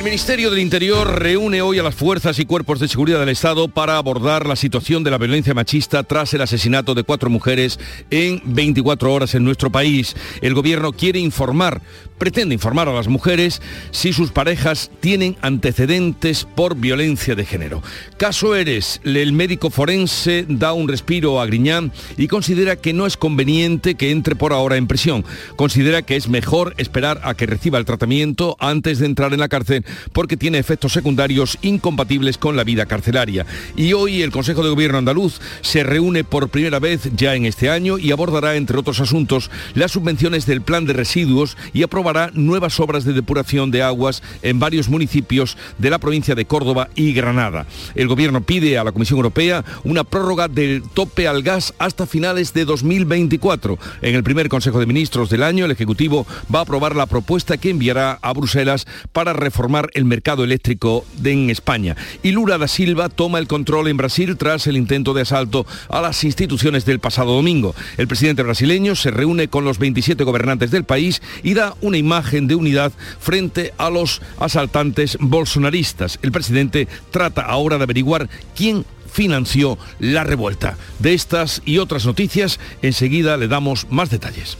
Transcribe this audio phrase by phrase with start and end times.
[0.00, 3.68] El Ministerio del Interior reúne hoy a las fuerzas y cuerpos de seguridad del Estado
[3.68, 7.78] para abordar la situación de la violencia machista tras el asesinato de cuatro mujeres
[8.08, 10.16] en 24 horas en nuestro país.
[10.40, 11.82] El gobierno quiere informar,
[12.20, 17.82] pretende informar a las mujeres si sus parejas tienen antecedentes por violencia de género.
[18.18, 23.16] Caso Eres, el médico forense da un respiro a Griñán y considera que no es
[23.16, 25.24] conveniente que entre por ahora en prisión.
[25.56, 29.48] Considera que es mejor esperar a que reciba el tratamiento antes de entrar en la
[29.48, 33.46] cárcel porque tiene efectos secundarios incompatibles con la vida carcelaria.
[33.76, 37.70] Y hoy el Consejo de Gobierno andaluz se reúne por primera vez ya en este
[37.70, 42.80] año y abordará, entre otros asuntos, las subvenciones del plan de residuos y aprobará nuevas
[42.80, 47.66] obras de depuración de aguas en varios municipios de la provincia de Córdoba y Granada.
[47.94, 52.52] El Gobierno pide a la Comisión Europea una prórroga del tope al gas hasta finales
[52.52, 53.78] de 2024.
[54.02, 57.56] En el primer Consejo de Ministros del año, el Ejecutivo va a aprobar la propuesta
[57.56, 61.96] que enviará a Bruselas para reformar el mercado eléctrico de, en España.
[62.22, 66.00] Y Lula da Silva toma el control en Brasil tras el intento de asalto a
[66.00, 67.74] las instituciones del pasado domingo.
[67.96, 72.48] El presidente brasileño se reúne con los 27 gobernantes del país y da una imagen
[72.48, 76.18] de unidad frente a los asaltantes bolsonaristas.
[76.22, 80.76] El presidente trata ahora de averiguar quién financió la revuelta.
[80.98, 84.58] De estas y otras noticias, enseguida le damos más detalles.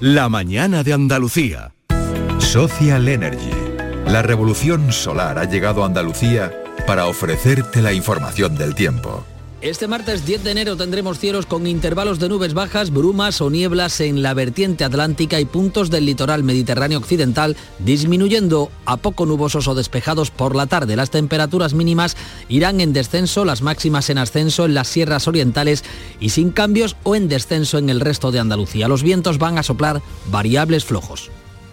[0.00, 1.72] La mañana de Andalucía.
[2.38, 3.50] Social Energy.
[4.06, 6.52] La revolución solar ha llegado a Andalucía
[6.86, 9.24] para ofrecerte la información del tiempo.
[9.62, 14.00] Este martes 10 de enero tendremos cielos con intervalos de nubes bajas, brumas o nieblas
[14.00, 19.74] en la vertiente atlántica y puntos del litoral mediterráneo occidental, disminuyendo a poco nubosos o
[19.74, 20.96] despejados por la tarde.
[20.96, 22.16] Las temperaturas mínimas
[22.48, 25.84] irán en descenso, las máximas en ascenso en las sierras orientales
[26.20, 28.88] y sin cambios o en descenso en el resto de Andalucía.
[28.88, 30.00] Los vientos van a soplar
[30.30, 31.30] variables flojos.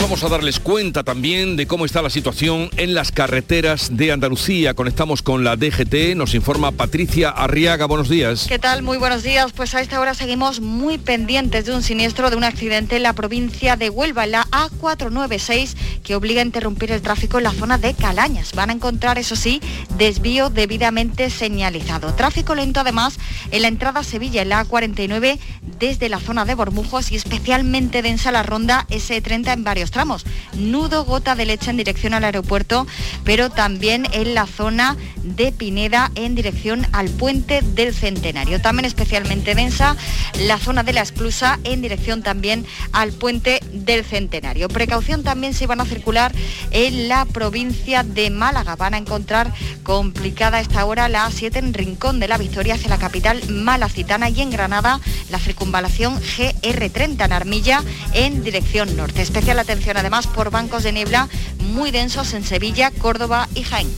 [0.00, 4.74] Vamos a darles cuenta también de cómo está la situación en las carreteras de Andalucía.
[4.74, 7.84] Conectamos con la DGT, nos informa Patricia Arriaga.
[7.86, 8.46] Buenos días.
[8.48, 8.82] ¿Qué tal?
[8.82, 9.52] Muy buenos días.
[9.52, 13.12] Pues a esta hora seguimos muy pendientes de un siniestro, de un accidente en la
[13.12, 17.76] provincia de Huelva, en la A496, que obliga a interrumpir el tráfico en la zona
[17.76, 18.52] de Calañas.
[18.54, 19.60] Van a encontrar, eso sí,
[19.98, 22.14] desvío debidamente señalizado.
[22.14, 23.18] Tráfico lento además
[23.50, 25.38] en la entrada a Sevilla, en la A49,
[25.78, 30.24] desde la zona de Bormujos y especialmente densa la ronda S30 en varios tramos.
[30.54, 32.86] Nudo gota de leche en dirección al aeropuerto,
[33.24, 38.60] pero también en la zona de Pineda en dirección al puente del Centenario.
[38.60, 39.96] También especialmente densa
[40.38, 44.68] la zona de la Esclusa en dirección también al puente del Centenario.
[44.68, 46.32] Precaución también si van a circular
[46.70, 48.76] en la provincia de Málaga.
[48.76, 49.52] Van a encontrar
[49.82, 54.40] complicada esta hora la A7 en Rincón de la Victoria hacia la capital malacitana y
[54.40, 57.82] en Granada la circunvalación GR30 en Armilla
[58.14, 59.22] en dirección norte.
[59.22, 61.28] Especial atención además por bancos de niebla
[61.72, 63.88] muy densos en Sevilla, Córdoba y Jaén.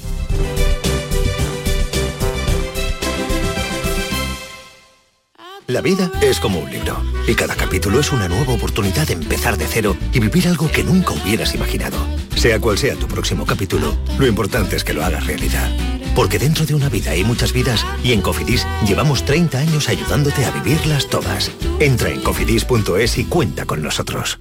[5.69, 9.57] La vida es como un libro y cada capítulo es una nueva oportunidad de empezar
[9.57, 11.97] de cero y vivir algo que nunca hubieras imaginado.
[12.37, 15.71] Sea cual sea tu próximo capítulo, lo importante es que lo hagas realidad.
[16.15, 20.45] Porque dentro de una vida hay muchas vidas y en Cofidis llevamos 30 años ayudándote
[20.45, 21.51] a vivirlas todas.
[21.79, 24.41] Entra en cofidis.es y cuenta con nosotros.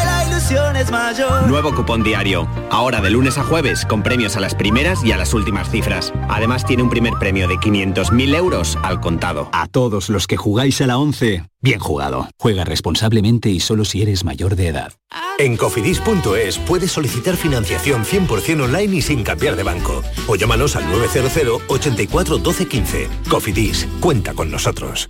[0.41, 1.47] la ilusión es mayor.
[1.47, 2.47] Nuevo cupón diario.
[2.69, 6.11] Ahora de lunes a jueves con premios a las primeras y a las últimas cifras.
[6.29, 9.49] Además tiene un primer premio de 500.000 euros al contado.
[9.51, 12.27] A todos los que jugáis a la 11, bien jugado.
[12.39, 14.93] Juega responsablemente y solo si eres mayor de edad.
[15.37, 20.01] En cofidis.es puedes solicitar financiación 100% online y sin cambiar de banco.
[20.27, 23.09] O llámanos al 900 84 12 15.
[23.29, 25.09] Cofidis, cuenta con nosotros.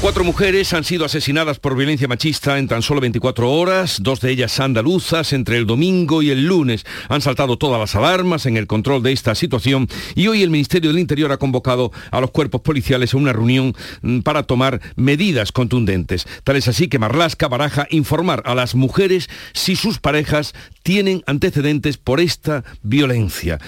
[0.00, 4.30] Cuatro mujeres han sido asesinadas por violencia machista en tan solo 24 horas, dos de
[4.30, 6.84] ellas andaluzas, entre el domingo y el lunes.
[7.08, 10.90] Han saltado todas las alarmas en el control de esta situación y hoy el Ministerio
[10.90, 15.50] del Interior ha convocado a los cuerpos policiales a una reunión mm, para tomar medidas
[15.50, 16.26] contundentes.
[16.44, 21.96] Tal es así que Marlasca baraja informar a las mujeres si sus parejas tienen antecedentes
[21.96, 23.58] por esta violencia.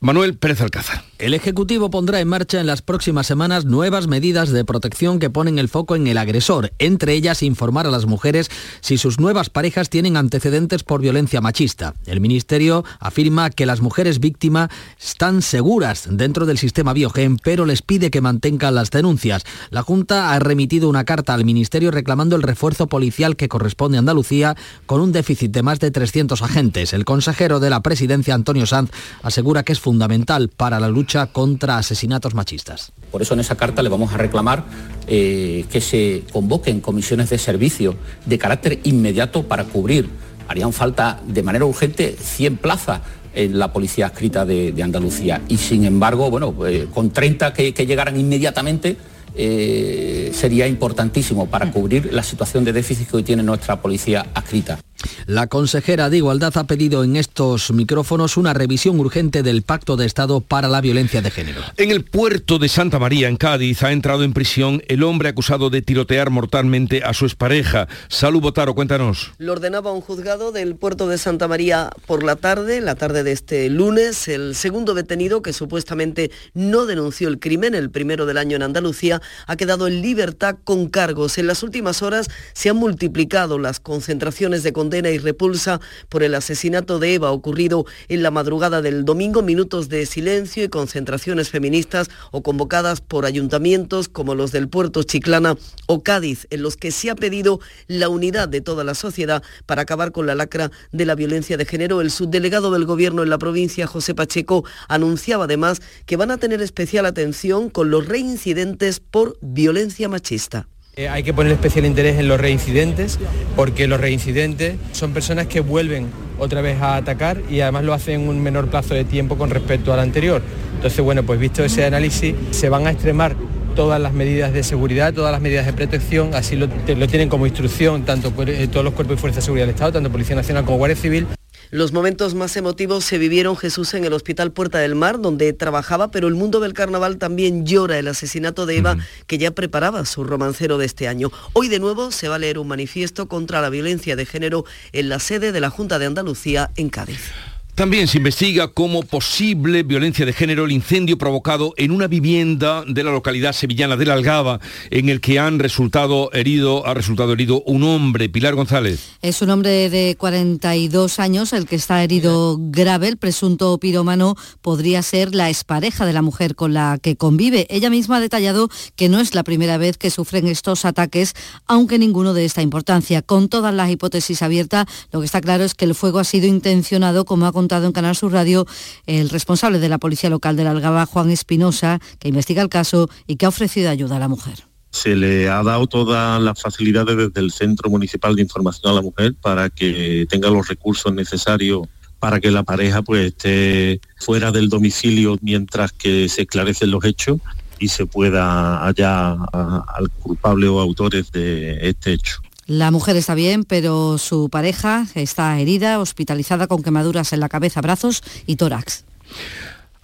[0.00, 1.04] Manuel Pérez Alcázar.
[1.24, 5.58] El Ejecutivo pondrá en marcha en las próximas semanas nuevas medidas de protección que ponen
[5.58, 8.50] el foco en el agresor, entre ellas informar a las mujeres
[8.82, 11.94] si sus nuevas parejas tienen antecedentes por violencia machista.
[12.04, 14.68] El Ministerio afirma que las mujeres víctimas
[15.00, 19.46] están seguras dentro del sistema Biogen, pero les pide que mantengan las denuncias.
[19.70, 24.00] La Junta ha remitido una carta al Ministerio reclamando el refuerzo policial que corresponde a
[24.00, 26.92] Andalucía con un déficit de más de 300 agentes.
[26.92, 28.90] El consejero de la presidencia, Antonio Sanz,
[29.22, 32.92] asegura que es fundamental para la lucha contra asesinatos machistas.
[33.10, 34.64] Por eso en esa carta le vamos a reclamar
[35.06, 37.94] eh, que se convoquen comisiones de servicio
[38.26, 40.08] de carácter inmediato para cubrir.
[40.48, 43.00] Harían falta de manera urgente 100 plazas
[43.34, 48.18] en la policía escrita de, Andalucía y sin embargo, bueno, eh, con 30 que, llegaran
[48.18, 48.96] inmediatamente
[49.36, 54.78] eh, sería importantísimo para cubrir la situación de déficit que hoy tiene nuestra policía adscrita.
[55.26, 60.06] La consejera de Igualdad ha pedido en estos micrófonos una revisión urgente del Pacto de
[60.06, 61.60] Estado para la Violencia de Género.
[61.76, 65.70] En el puerto de Santa María, en Cádiz, ha entrado en prisión el hombre acusado
[65.70, 67.88] de tirotear mortalmente a su expareja.
[68.08, 69.32] Salud Botaro, cuéntanos.
[69.38, 73.32] Lo ordenaba un juzgado del puerto de Santa María por la tarde, la tarde de
[73.32, 74.28] este lunes.
[74.28, 79.20] El segundo detenido, que supuestamente no denunció el crimen, el primero del año en Andalucía,
[79.46, 81.38] ha quedado en libertad con cargos.
[81.38, 86.98] En las últimas horas se han multiplicado las concentraciones de y repulsa por el asesinato
[86.98, 92.42] de Eva ocurrido en la madrugada del domingo, minutos de silencio y concentraciones feministas o
[92.42, 95.56] convocadas por ayuntamientos como los del puerto Chiclana
[95.86, 99.82] o Cádiz, en los que se ha pedido la unidad de toda la sociedad para
[99.82, 102.00] acabar con la lacra de la violencia de género.
[102.00, 106.62] El subdelegado del Gobierno en la provincia, José Pacheco, anunciaba además que van a tener
[106.62, 110.68] especial atención con los reincidentes por violencia machista.
[110.96, 113.18] Eh, hay que poner especial interés en los reincidentes
[113.56, 116.06] porque los reincidentes son personas que vuelven
[116.38, 119.50] otra vez a atacar y además lo hacen en un menor plazo de tiempo con
[119.50, 120.40] respecto al anterior.
[120.76, 123.34] Entonces, bueno, pues visto ese análisis, se van a extremar
[123.74, 128.04] todas las medidas de seguridad, todas las medidas de protección, así lo, tienen como instrucción
[128.04, 130.78] tanto eh, todos los cuerpos y fuerzas de seguridad del Estado, tanto Policía Nacional como
[130.78, 131.26] Guardia Civil.
[131.74, 136.12] Los momentos más emotivos se vivieron Jesús en el Hospital Puerta del Mar, donde trabajaba,
[136.12, 140.22] pero el mundo del carnaval también llora el asesinato de Eva, que ya preparaba su
[140.22, 141.32] romancero de este año.
[141.52, 145.08] Hoy de nuevo se va a leer un manifiesto contra la violencia de género en
[145.08, 147.32] la sede de la Junta de Andalucía en Cádiz.
[147.74, 153.02] También se investiga como posible violencia de género el incendio provocado en una vivienda de
[153.02, 154.60] la localidad sevillana de la Algaba,
[154.90, 159.00] en el que han resultado herido, ha resultado herido un hombre, Pilar González.
[159.22, 163.08] Es un hombre de 42 años el que está herido grave.
[163.08, 167.66] El presunto pirómano podría ser la expareja de la mujer con la que convive.
[167.70, 171.34] Ella misma ha detallado que no es la primera vez que sufren estos ataques,
[171.66, 173.20] aunque ninguno de esta importancia.
[173.20, 176.46] Con todas las hipótesis abiertas, lo que está claro es que el fuego ha sido
[176.46, 178.66] intencionado, como ha contado en Canal Sur Radio
[179.06, 183.08] el responsable de la Policía Local de la Algaba, Juan Espinosa, que investiga el caso
[183.26, 187.16] y que ha ofrecido ayuda a la mujer se le ha dado todas las facilidades
[187.16, 191.88] desde el Centro Municipal de Información a la Mujer para que tenga los recursos necesarios
[192.20, 197.40] para que la pareja pues esté fuera del domicilio mientras que se esclarecen los hechos
[197.80, 202.43] y se pueda hallar al culpable o autores de este hecho.
[202.66, 207.80] La mujer está bien, pero su pareja está herida, hospitalizada con quemaduras en la cabeza,
[207.80, 209.04] brazos y tórax.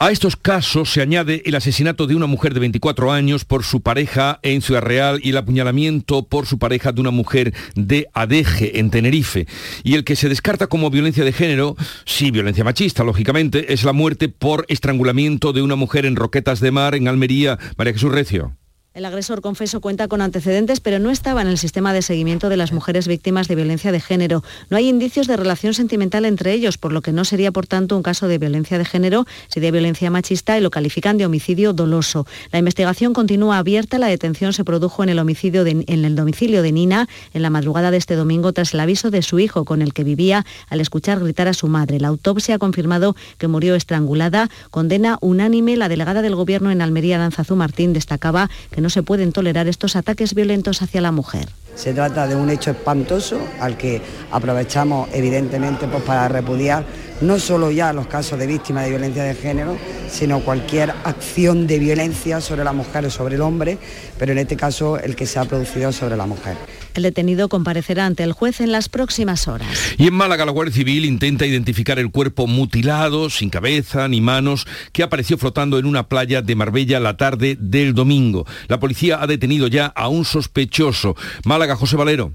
[0.03, 3.83] A estos casos se añade el asesinato de una mujer de 24 años por su
[3.83, 8.79] pareja en Ciudad Real y el apuñalamiento por su pareja de una mujer de Adeje,
[8.81, 9.47] en Tenerife.
[9.85, 11.77] Y el que se descarta como violencia de género,
[12.07, 16.71] sí, violencia machista, lógicamente, es la muerte por estrangulamiento de una mujer en Roquetas de
[16.71, 17.59] Mar, en Almería.
[17.77, 18.57] María Jesús Recio.
[18.93, 22.57] El agresor confeso cuenta con antecedentes, pero no estaba en el sistema de seguimiento de
[22.57, 24.43] las mujeres víctimas de violencia de género.
[24.69, 27.97] No hay indicios de relación sentimental entre ellos, por lo que no sería, por tanto,
[27.97, 32.27] un caso de violencia de género, de violencia machista y lo califican de homicidio doloso.
[32.51, 33.97] La investigación continúa abierta.
[34.01, 37.93] La detención se produjo en el, homicidio en el domicilio de Nina en la madrugada
[37.93, 41.21] de este domingo tras el aviso de su hijo con el que vivía al escuchar
[41.21, 42.01] gritar a su madre.
[42.01, 44.51] La autopsia ha confirmado que murió estrangulada.
[44.73, 45.77] Condena unánime.
[45.77, 49.97] La delegada del Gobierno en Almería, Danzazú Martín, destacaba que no se pueden tolerar estos
[49.97, 51.49] ataques violentos hacia la mujer.
[51.75, 56.85] Se trata de un hecho espantoso al que aprovechamos evidentemente pues, para repudiar
[57.21, 59.77] no solo ya los casos de víctimas de violencia de género,
[60.11, 63.79] sino cualquier acción de violencia sobre la mujer o sobre el hombre,
[64.19, 66.57] pero en este caso el que se ha producido sobre la mujer.
[66.95, 69.69] El detenido comparecerá ante el juez en las próximas horas.
[69.97, 74.67] Y en Málaga la Guardia Civil intenta identificar el cuerpo mutilado, sin cabeza ni manos,
[74.93, 78.45] que apareció flotando en una playa de Marbella la tarde del domingo.
[78.67, 81.15] La policía ha detenido ya a un sospechoso.
[81.45, 82.33] Málaga, José Valero.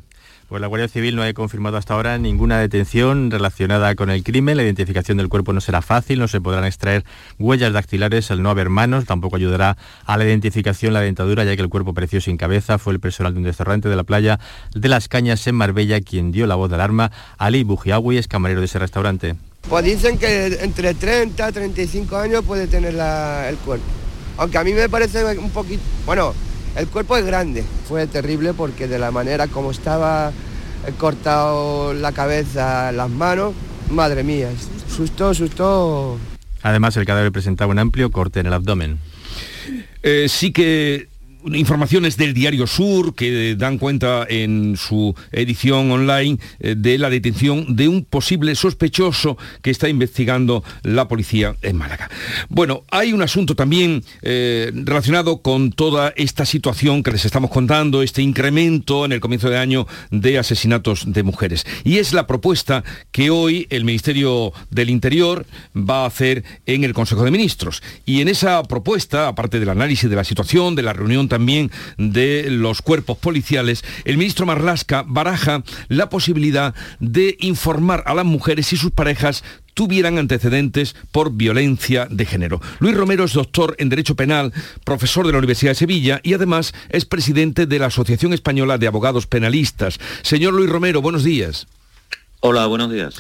[0.48, 4.58] Pues la Guardia Civil no ha confirmado hasta ahora ninguna detención relacionada con el crimen.
[4.58, 7.04] La identificación del cuerpo no será fácil, no se podrán extraer
[7.40, 9.06] huellas dactilares al no haber manos.
[9.06, 12.78] Tampoco ayudará a la identificación la dentadura, ya que el cuerpo apareció sin cabeza.
[12.78, 14.40] Fue el personal de un restaurante de la playa
[14.76, 17.12] de Las Cañas en Marbella quien dio la voz de alarma.
[17.40, 19.36] Ali Bujiagui es camarero de ese restaurante.
[19.68, 23.86] Pues dicen que entre 30 y 35 años puede tener el cuerpo.
[24.38, 25.82] Aunque a mí me parece un poquito...
[26.06, 26.36] Bueno,
[26.76, 30.32] el cuerpo es grande, fue terrible porque de la manera como estaba
[30.86, 33.54] eh, cortado la cabeza, las manos,
[33.90, 34.50] madre mía,
[34.88, 36.18] susto, susto.
[36.62, 38.98] Además, el cadáver presentaba un amplio corte en el abdomen.
[40.04, 41.08] Eh, sí que
[41.54, 47.76] informaciones del Diario Sur que dan cuenta en su edición online eh, de la detención
[47.76, 52.10] de un posible sospechoso que está investigando la policía en Málaga.
[52.50, 58.02] Bueno, hay un asunto también eh, relacionado con toda esta situación que les estamos contando,
[58.02, 61.66] este incremento en el comienzo de año de asesinatos de mujeres.
[61.84, 66.94] Y es la propuesta que hoy el Ministerio del Interior va a hacer en el
[66.94, 67.82] Consejo de Ministros.
[68.06, 72.48] Y en esa propuesta, aparte del análisis de la situación, de la reunión también de
[72.50, 78.78] los cuerpos policiales, el ministro Marlasca baraja la posibilidad de informar a las mujeres y
[78.78, 82.62] sus parejas tuvieran antecedentes por violencia de género.
[82.80, 84.54] Luis Romero es doctor en Derecho Penal,
[84.86, 88.88] profesor de la Universidad de Sevilla y además es presidente de la Asociación Española de
[88.88, 90.00] Abogados Penalistas.
[90.22, 91.68] Señor Luis Romero, buenos días.
[92.40, 93.16] Hola, buenos días.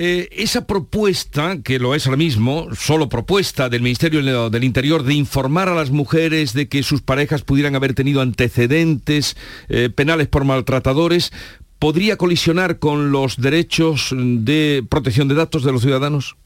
[0.00, 5.14] Eh, esa propuesta, que lo es ahora mismo, solo propuesta del Ministerio del Interior de
[5.14, 9.36] informar a las mujeres de que sus parejas pudieran haber tenido antecedentes
[9.68, 11.32] eh, penales por maltratadores,
[11.80, 16.36] ¿podría colisionar con los derechos de protección de datos de los ciudadanos?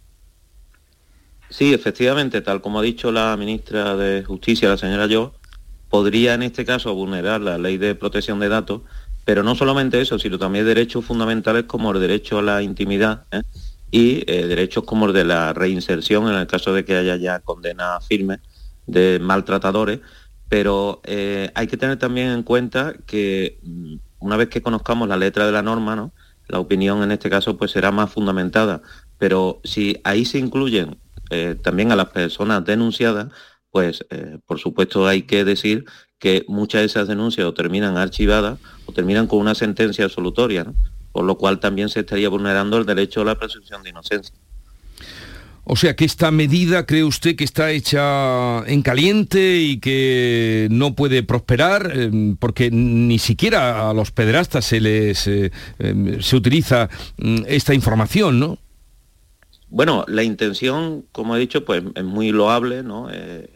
[1.51, 5.35] Sí, efectivamente, tal como ha dicho la ministra de Justicia, la señora Yo,
[5.91, 8.81] podría en este caso vulnerar la ley de protección de datos
[9.25, 13.43] pero no solamente eso, sino también derechos fundamentales como el derecho a la intimidad ¿eh?
[13.91, 17.41] y eh, derechos como el de la reinserción en el caso de que haya ya
[17.41, 18.41] condena firme
[18.87, 20.01] de maltratadores.
[20.49, 25.17] Pero eh, hay que tener también en cuenta que mm, una vez que conozcamos la
[25.17, 26.13] letra de la norma, ¿no?
[26.49, 28.83] la opinión en este caso pues será más fundamentada.
[29.19, 30.99] Pero si ahí se incluyen
[31.63, 33.29] también a las personas denunciadas,
[33.71, 34.05] pues
[34.45, 35.87] por supuesto hay que decir
[36.23, 40.65] que muchas de esas denuncias o terminan archivadas o terminan con una sentencia absolutoria,
[41.11, 44.33] por lo cual también se estaría vulnerando el derecho a la presunción de inocencia.
[45.65, 50.95] O sea que esta medida, ¿cree usted que está hecha en caliente y que no
[50.95, 51.91] puede prosperar?
[51.93, 55.51] Eh, porque ni siquiera a los pederastas se les eh,
[55.81, 56.89] eh, se utiliza
[57.19, 58.59] mm, esta información, ¿no?
[59.71, 63.11] Bueno, la intención, como he dicho, pues es muy loable, ¿no?
[63.11, 63.49] en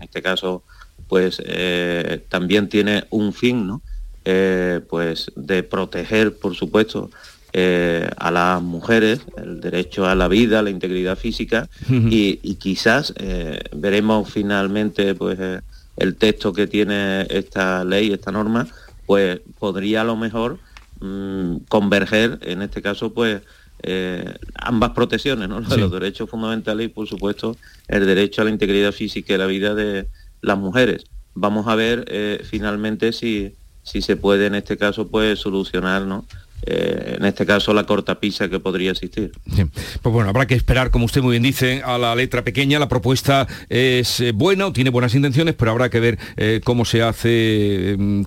[0.00, 0.64] este caso,
[1.10, 3.82] pues eh, también tiene un fin, ¿no?
[4.24, 7.10] Eh, pues de proteger, por supuesto,
[7.52, 13.12] eh, a las mujeres, el derecho a la vida, a la integridad física y, quizás
[13.72, 15.40] veremos finalmente pues
[15.96, 18.68] el texto que tiene esta ley, esta norma,
[19.06, 20.60] pues podría a lo mejor
[21.00, 23.42] mm, converger, en este caso, pues
[24.54, 25.58] ambas protecciones, ¿no?
[25.76, 27.56] los derechos fundamentales y por supuesto
[27.88, 30.06] el derecho a la integridad física y la vida de,
[30.40, 31.04] las mujeres.
[31.34, 36.24] Vamos a ver eh, finalmente si, si se puede en este caso pues solucionar ¿no?
[36.66, 39.32] Eh, en este caso la cortapisa que podría existir.
[40.02, 42.78] Pues bueno, habrá que esperar, como usted muy bien dice, a la letra pequeña.
[42.78, 46.84] La propuesta es eh, buena o tiene buenas intenciones, pero habrá que ver eh, cómo
[46.84, 48.22] se hace, mm,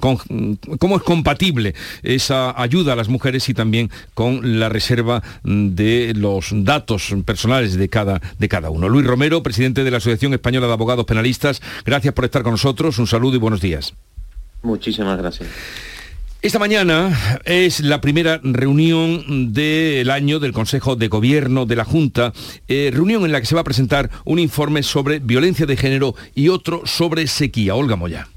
[0.79, 6.49] cómo es compatible esa ayuda a las mujeres y también con la reserva de los
[6.51, 8.89] datos personales de cada, de cada uno.
[8.89, 12.97] Luis Romero, presidente de la Asociación Española de Abogados Penalistas, gracias por estar con nosotros.
[12.97, 13.93] Un saludo y buenos días.
[14.63, 15.49] Muchísimas gracias.
[16.43, 22.33] Esta mañana es la primera reunión del año del Consejo de Gobierno de la Junta,
[22.67, 26.15] eh, reunión en la que se va a presentar un informe sobre violencia de género
[26.35, 27.75] y otro sobre sequía.
[27.75, 28.27] Olga Moya.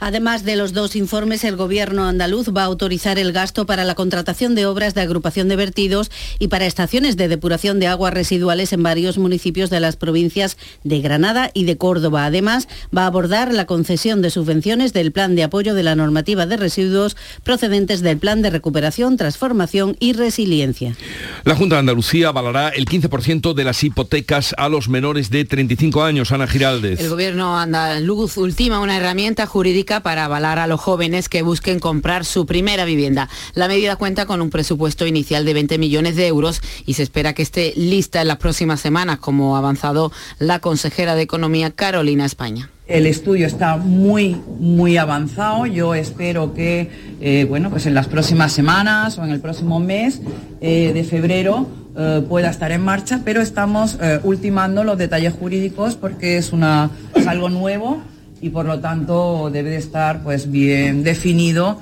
[0.00, 3.94] Además de los dos informes, el Gobierno andaluz va a autorizar el gasto para la
[3.94, 8.72] contratación de obras de agrupación de vertidos y para estaciones de depuración de aguas residuales
[8.72, 12.24] en varios municipios de las provincias de Granada y de Córdoba.
[12.24, 12.66] Además,
[12.96, 16.56] va a abordar la concesión de subvenciones del Plan de Apoyo de la Normativa de
[16.56, 20.96] Residuos procedentes del Plan de Recuperación, Transformación y Resiliencia.
[21.44, 26.02] La Junta de Andalucía avalará el 15% de las hipotecas a los menores de 35
[26.02, 26.32] años.
[26.32, 27.00] Ana Giraldez.
[27.00, 32.24] El Gobierno andaluz ultima una herramienta jurídica para avalar a los jóvenes que busquen comprar
[32.24, 33.28] su primera vivienda.
[33.54, 37.32] La medida cuenta con un presupuesto inicial de 20 millones de euros y se espera
[37.32, 42.24] que esté lista en las próximas semanas, como ha avanzado la consejera de Economía Carolina
[42.24, 42.70] España.
[42.86, 45.66] El estudio está muy, muy avanzado.
[45.66, 50.20] Yo espero que, eh, bueno, pues en las próximas semanas o en el próximo mes
[50.60, 56.36] eh, de febrero eh, pueda estar en marcha, pero estamos ultimando los detalles jurídicos porque
[56.36, 58.02] es, una, es algo nuevo
[58.40, 61.80] y por lo tanto debe de estar pues bien definido.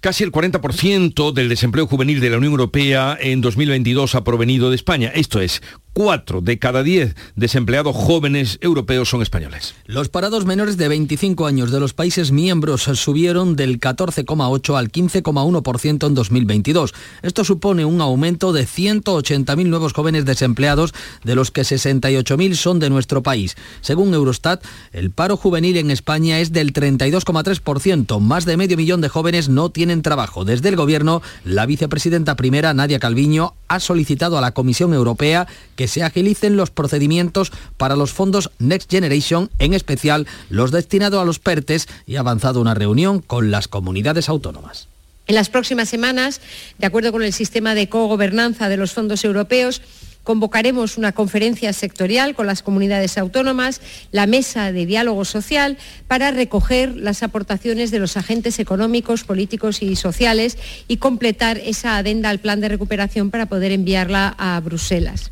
[0.00, 4.76] Casi el 40% del desempleo juvenil de la Unión Europea en 2022 ha provenido de
[4.76, 5.10] España.
[5.14, 9.74] Esto es 4 de cada 10 desempleados jóvenes europeos son españoles.
[9.86, 16.06] Los parados menores de 25 años de los países miembros subieron del 14,8 al 15,1%
[16.06, 16.94] en 2022.
[17.22, 22.90] Esto supone un aumento de 180.000 nuevos jóvenes desempleados, de los que 68.000 son de
[22.90, 23.56] nuestro país.
[23.80, 28.20] Según Eurostat, el paro juvenil en España es del 32,3%.
[28.20, 30.44] Más de medio millón de jóvenes no tienen trabajo.
[30.44, 35.46] Desde el Gobierno, la vicepresidenta primera, Nadia Calviño, ha solicitado a la Comisión Europea
[35.78, 41.24] que se agilicen los procedimientos para los fondos Next Generation, en especial los destinados a
[41.24, 44.88] los PERTES, y ha avanzado una reunión con las comunidades autónomas.
[45.28, 46.40] En las próximas semanas,
[46.78, 49.80] de acuerdo con el sistema de cogobernanza de los fondos europeos,
[50.28, 53.80] Convocaremos una conferencia sectorial con las comunidades autónomas,
[54.12, 59.96] la mesa de diálogo social, para recoger las aportaciones de los agentes económicos, políticos y
[59.96, 65.30] sociales y completar esa adenda al plan de recuperación para poder enviarla a Bruselas.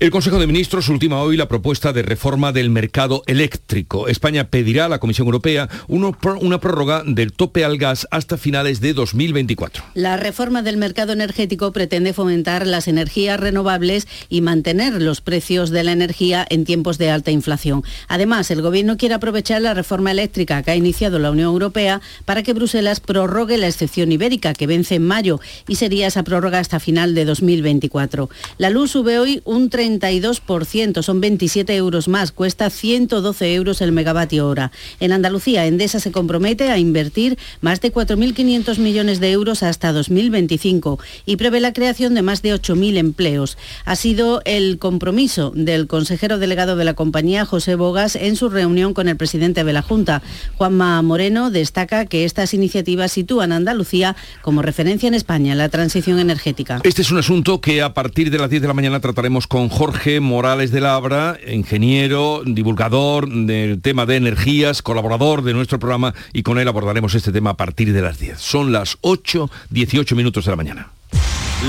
[0.00, 4.08] El Consejo de Ministros ultima hoy la propuesta de reforma del mercado eléctrico.
[4.08, 8.94] España pedirá a la Comisión Europea una prórroga del tope al gas hasta finales de
[8.94, 9.84] 2024.
[9.94, 15.84] La reforma del mercado energético pretende fomentar las energías renovables y mantener los precios de
[15.84, 17.82] la energía en tiempos de alta inflación.
[18.08, 22.42] Además, el Gobierno quiere aprovechar la reforma eléctrica que ha iniciado la Unión Europea para
[22.42, 26.80] que Bruselas prorrogue la excepción ibérica que vence en mayo y sería esa prórroga hasta
[26.80, 28.30] final de 2024.
[28.58, 34.48] La luz sube hoy un 32%, son 27 euros más, cuesta 112 euros el megavatio
[34.48, 34.72] hora.
[35.00, 40.98] En Andalucía, Endesa se compromete a invertir más de 4.500 millones de euros hasta 2025
[41.26, 43.58] y prevé la creación de más de 8.000 empleos.
[43.84, 48.94] Ha sido el compromiso del consejero delegado de la compañía, José Bogas, en su reunión
[48.94, 50.22] con el presidente de la Junta.
[50.56, 55.68] Juanma Moreno destaca que estas iniciativas sitúan a Andalucía como referencia en España en la
[55.68, 56.80] transición energética.
[56.84, 59.68] Este es un asunto que a partir de las 10 de la mañana trataremos con
[59.68, 66.42] Jorge Morales de Labra, ingeniero, divulgador del tema de energías, colaborador de nuestro programa y
[66.42, 68.38] con él abordaremos este tema a partir de las 10.
[68.38, 70.90] Son las 8, 18 minutos de la mañana.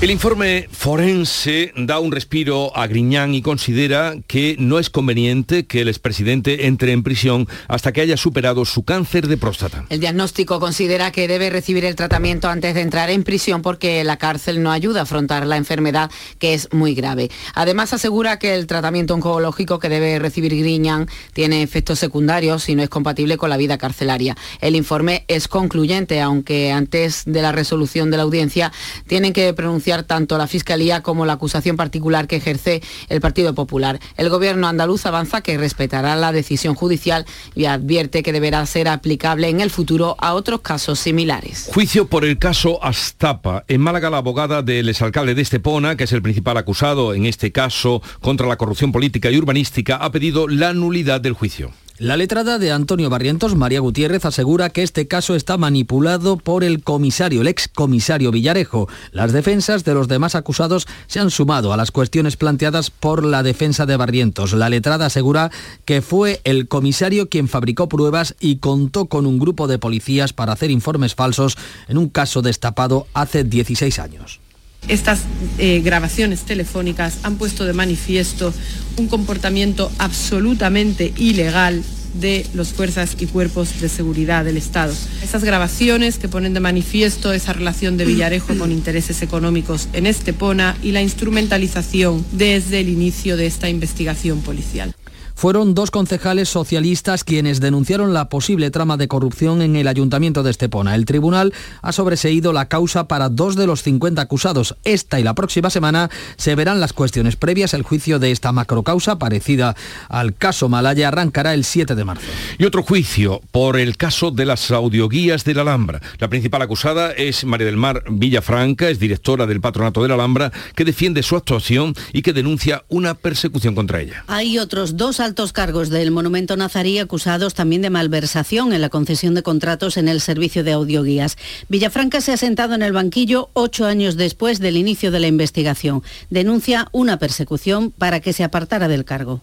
[0.05, 5.81] El informe forense da un respiro a Griñán y considera que no es conveniente que
[5.81, 9.85] el expresidente entre en prisión hasta que haya superado su cáncer de próstata.
[9.89, 14.17] El diagnóstico considera que debe recibir el tratamiento antes de entrar en prisión porque la
[14.17, 17.31] cárcel no ayuda a afrontar la enfermedad que es muy grave.
[17.55, 22.83] Además asegura que el tratamiento oncológico que debe recibir Griñán tiene efectos secundarios y no
[22.83, 24.37] es compatible con la vida carcelaria.
[24.61, 28.71] El informe es concluyente, aunque antes de la resolución de la audiencia
[29.07, 33.99] tienen que pronunciar tanto la Fiscalía como la acusación particular que ejerce el Partido Popular.
[34.17, 39.49] El Gobierno andaluz avanza que respetará la decisión judicial y advierte que deberá ser aplicable
[39.49, 41.69] en el futuro a otros casos similares.
[41.73, 43.63] Juicio por el caso Astapa.
[43.67, 47.51] En Málaga, la abogada del exalcalde de Estepona, que es el principal acusado en este
[47.51, 51.71] caso contra la corrupción política y urbanística, ha pedido la nulidad del juicio.
[51.97, 56.83] La letrada de Antonio Barrientos, María Gutiérrez, asegura que este caso está manipulado por el
[56.83, 58.89] comisario, el ex comisario Villarejo.
[59.13, 63.43] Las defensas de los demás acusados se han sumado a las cuestiones planteadas por la
[63.43, 64.51] defensa de Barrientos.
[64.51, 65.51] La letrada asegura
[65.85, 70.51] que fue el comisario quien fabricó pruebas y contó con un grupo de policías para
[70.51, 74.41] hacer informes falsos en un caso destapado hace 16 años.
[74.87, 75.21] Estas
[75.57, 78.53] eh, grabaciones telefónicas han puesto de manifiesto
[78.97, 81.83] un comportamiento absolutamente ilegal
[82.19, 84.93] de las fuerzas y cuerpos de seguridad del Estado.
[85.21, 90.77] Esas grabaciones que ponen de manifiesto esa relación de Villarejo con intereses económicos en Estepona
[90.81, 94.95] y la instrumentalización desde el inicio de esta investigación policial.
[95.35, 100.51] Fueron dos concejales socialistas quienes denunciaron la posible trama de corrupción en el ayuntamiento de
[100.51, 100.95] Estepona.
[100.95, 104.77] El tribunal ha sobreseído la causa para dos de los 50 acusados.
[104.85, 107.73] Esta y la próxima semana se verán las cuestiones previas.
[107.73, 109.75] El juicio de esta macrocausa, parecida
[110.07, 112.25] al caso Malaya, arrancará el 7 de marzo.
[112.57, 116.01] Y otro juicio por el caso de las audioguías de la Alhambra.
[116.17, 120.53] La principal acusada es María del Mar Villafranca, es directora del patronato de la Alhambra,
[120.75, 124.23] que defiende su actuación y que denuncia una persecución contra ella.
[124.27, 129.33] Hay otros dos altos cargos del Monumento Nazarí acusados también de malversación en la concesión
[129.33, 131.35] de contratos en el servicio de audioguías.
[131.67, 136.03] Villafranca se ha sentado en el banquillo ocho años después del inicio de la investigación.
[136.29, 139.41] Denuncia una persecución para que se apartara del cargo.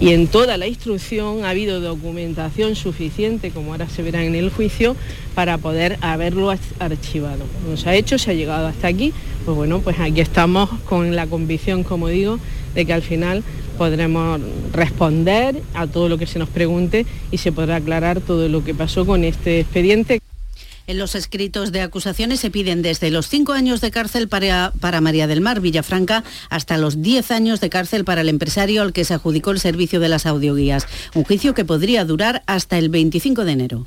[0.00, 4.50] Y en toda la instrucción ha habido documentación suficiente, como ahora se verá en el
[4.50, 4.96] juicio,
[5.34, 7.44] para poder haberlo archivado.
[7.68, 9.12] No se ha hecho, se ha llegado hasta aquí.
[9.44, 12.38] Pues bueno, pues aquí estamos con la convicción, como digo,
[12.78, 13.42] de que al final
[13.76, 14.40] podremos
[14.72, 18.72] responder a todo lo que se nos pregunte y se podrá aclarar todo lo que
[18.72, 20.20] pasó con este expediente.
[20.86, 25.00] En los escritos de acusaciones se piden desde los cinco años de cárcel para, para,
[25.00, 29.04] María del Mar Villafranca hasta los diez años de cárcel para el empresario al que
[29.04, 30.86] se adjudicó el servicio de las audioguías.
[31.14, 33.86] Un juicio que podría durar hasta el 25 de enero.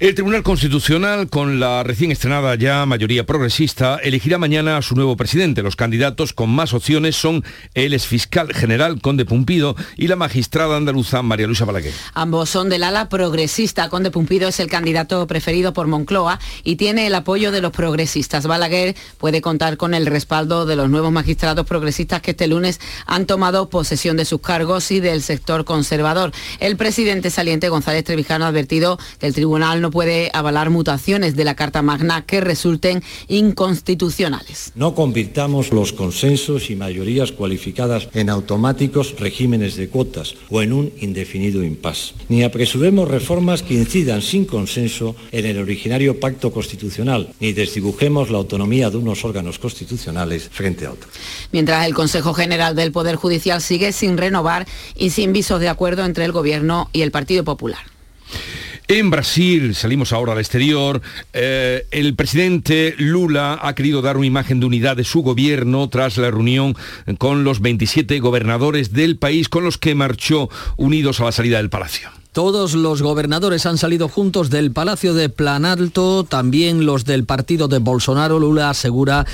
[0.00, 5.16] El Tribunal Constitucional, con la recién estrenada ya mayoría progresista, elegirá mañana a su nuevo
[5.16, 5.60] presidente.
[5.60, 7.42] Los candidatos con más opciones son
[7.74, 11.94] el exfiscal general Conde Pumpido y la magistrada andaluza María Luisa Balaguer.
[12.14, 13.88] Ambos son del ala progresista.
[13.88, 18.46] Conde Pumpido es el candidato preferido por Moncloa y tiene el apoyo de los progresistas.
[18.46, 23.26] Balaguer puede contar con el respaldo de los nuevos magistrados progresistas que este lunes han
[23.26, 26.30] tomado posesión de sus cargos y del sector conservador.
[26.60, 31.44] El presidente saliente González Trevijano ha advertido que el tribunal no puede avalar mutaciones de
[31.44, 34.72] la Carta Magna que resulten inconstitucionales.
[34.74, 40.92] No convirtamos los consensos y mayorías cualificadas en automáticos regímenes de cuotas o en un
[41.00, 42.14] indefinido impasse.
[42.28, 48.38] Ni apresuremos reformas que incidan sin consenso en el originario pacto constitucional, ni desdibujemos la
[48.38, 51.12] autonomía de unos órganos constitucionales frente a otros.
[51.52, 56.04] Mientras el Consejo General del Poder Judicial sigue sin renovar y sin visos de acuerdo
[56.04, 57.80] entre el Gobierno y el Partido Popular.
[58.90, 61.02] En Brasil, salimos ahora al exterior,
[61.34, 66.16] eh, el presidente Lula ha querido dar una imagen de unidad de su gobierno tras
[66.16, 66.74] la reunión
[67.18, 70.48] con los 27 gobernadores del país con los que marchó
[70.78, 72.08] unidos a la salida del palacio.
[72.32, 77.78] Todos los gobernadores han salido juntos del Palacio de Planalto, también los del partido de
[77.78, 78.38] Bolsonaro.
[78.38, 79.26] Lula asegura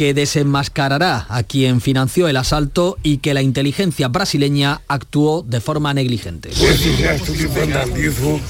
[0.00, 5.92] que desenmascarará a quien financió el asalto y que la inteligencia brasileña actuó de forma
[5.92, 6.48] negligente.
[6.48, 8.40] Ese gesto de vandalismo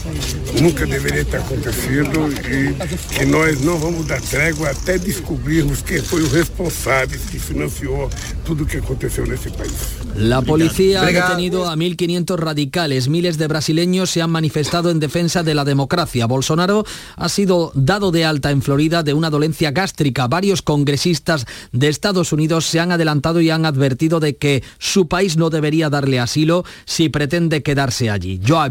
[0.63, 6.21] nunca debería estar aconteciendo y que nós no vamos dar tregua hasta descubrirmos quién fue
[6.21, 8.09] el responsable que financió
[8.47, 9.75] todo lo que aconteció en ese país.
[10.15, 13.09] La policía ha detenido a 1.500 radicales.
[13.09, 16.27] Miles de brasileños se han manifestado en defensa de la democracia.
[16.27, 16.85] Bolsonaro
[17.17, 20.29] ha sido dado de alta en Florida de una dolencia gástrica.
[20.29, 21.40] Varios congresistas
[21.73, 25.91] de Estados Unidos se han adelantado y han advertido de que su país no debería
[25.91, 28.41] darle asilo si pretende quedarse allí.
[28.47, 28.71] Joe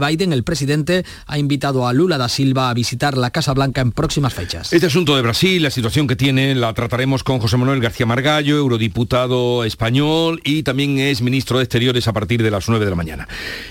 [0.00, 3.92] Biden, el presidente, ha invitado a Lula da Silva a visitar la Casa Blanca en
[3.92, 4.72] próximas fechas.
[4.72, 8.56] Este asunto de Brasil, la situación que tiene, la trataremos con José Manuel García Margallo,
[8.56, 12.96] eurodiputado español y también es ministro de Exteriores a partir de las 9 de la
[12.96, 13.28] mañana.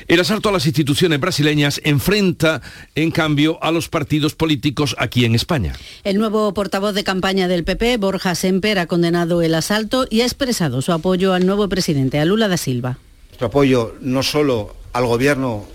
[0.08, 2.62] El asalto a las instituciones brasileñas enfrenta,
[2.96, 5.74] en cambio, a los partidos políticos aquí en España.
[6.04, 10.26] El nuevo portavoz de campaña del PP, Borja Semper, ha condenado el asalto y ha
[10.26, 12.98] expresado su apoyo al nuevo presidente, a Lula da Silva.
[13.30, 15.66] Nuestro apoyo no solo al gobierno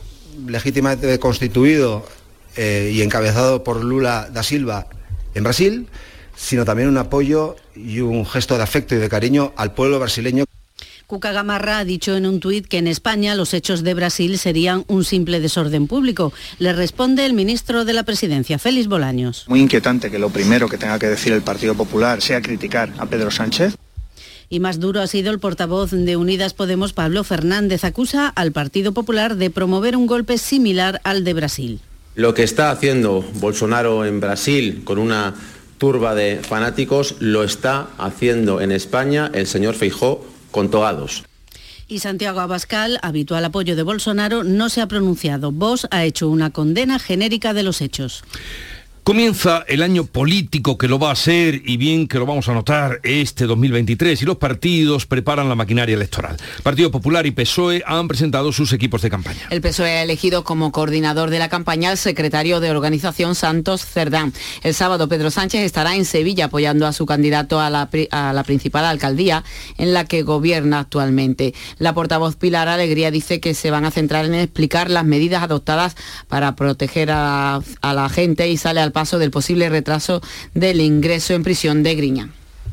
[0.46, 2.04] legítimamente constituido
[2.56, 4.86] eh, y encabezado por Lula da Silva
[5.34, 5.88] en Brasil,
[6.36, 10.44] sino también un apoyo y un gesto de afecto y de cariño al pueblo brasileño.
[11.06, 14.84] Cuca Gamarra ha dicho en un tuit que en España los hechos de Brasil serían
[14.88, 16.32] un simple desorden público.
[16.58, 19.44] Le responde el ministro de la Presidencia, Félix Bolaños.
[19.48, 23.06] Muy inquietante que lo primero que tenga que decir el Partido Popular sea criticar a
[23.06, 23.76] Pedro Sánchez.
[24.48, 27.84] Y más duro ha sido el portavoz de Unidas Podemos, Pablo Fernández.
[27.84, 31.80] Acusa al Partido Popular de promover un golpe similar al de Brasil.
[32.14, 35.34] Lo que está haciendo Bolsonaro en Brasil con una
[35.78, 41.24] turba de fanáticos lo está haciendo en España el señor Feijó con togados.
[41.88, 45.50] Y Santiago Abascal, habitual apoyo de Bolsonaro, no se ha pronunciado.
[45.50, 48.22] Vox ha hecho una condena genérica de los hechos.
[49.04, 52.54] Comienza el año político que lo va a ser y bien que lo vamos a
[52.54, 56.38] notar este 2023 y los partidos preparan la maquinaria electoral.
[56.62, 59.40] Partido Popular y PSOE han presentado sus equipos de campaña.
[59.50, 64.32] El PSOE ha elegido como coordinador de la campaña al secretario de organización Santos Cerdán.
[64.62, 67.90] El sábado Pedro Sánchez estará en Sevilla apoyando a su candidato a la,
[68.46, 69.44] principal alcaldía
[69.76, 71.52] en la que gobierna actualmente.
[71.76, 75.94] La portavoz Pilar Alegría dice que se van a centrar en explicar las medidas adoptadas
[76.26, 80.22] para proteger a la gente y sale al paso del posible retraso
[80.54, 82.30] del ingreso en prisión de Griña.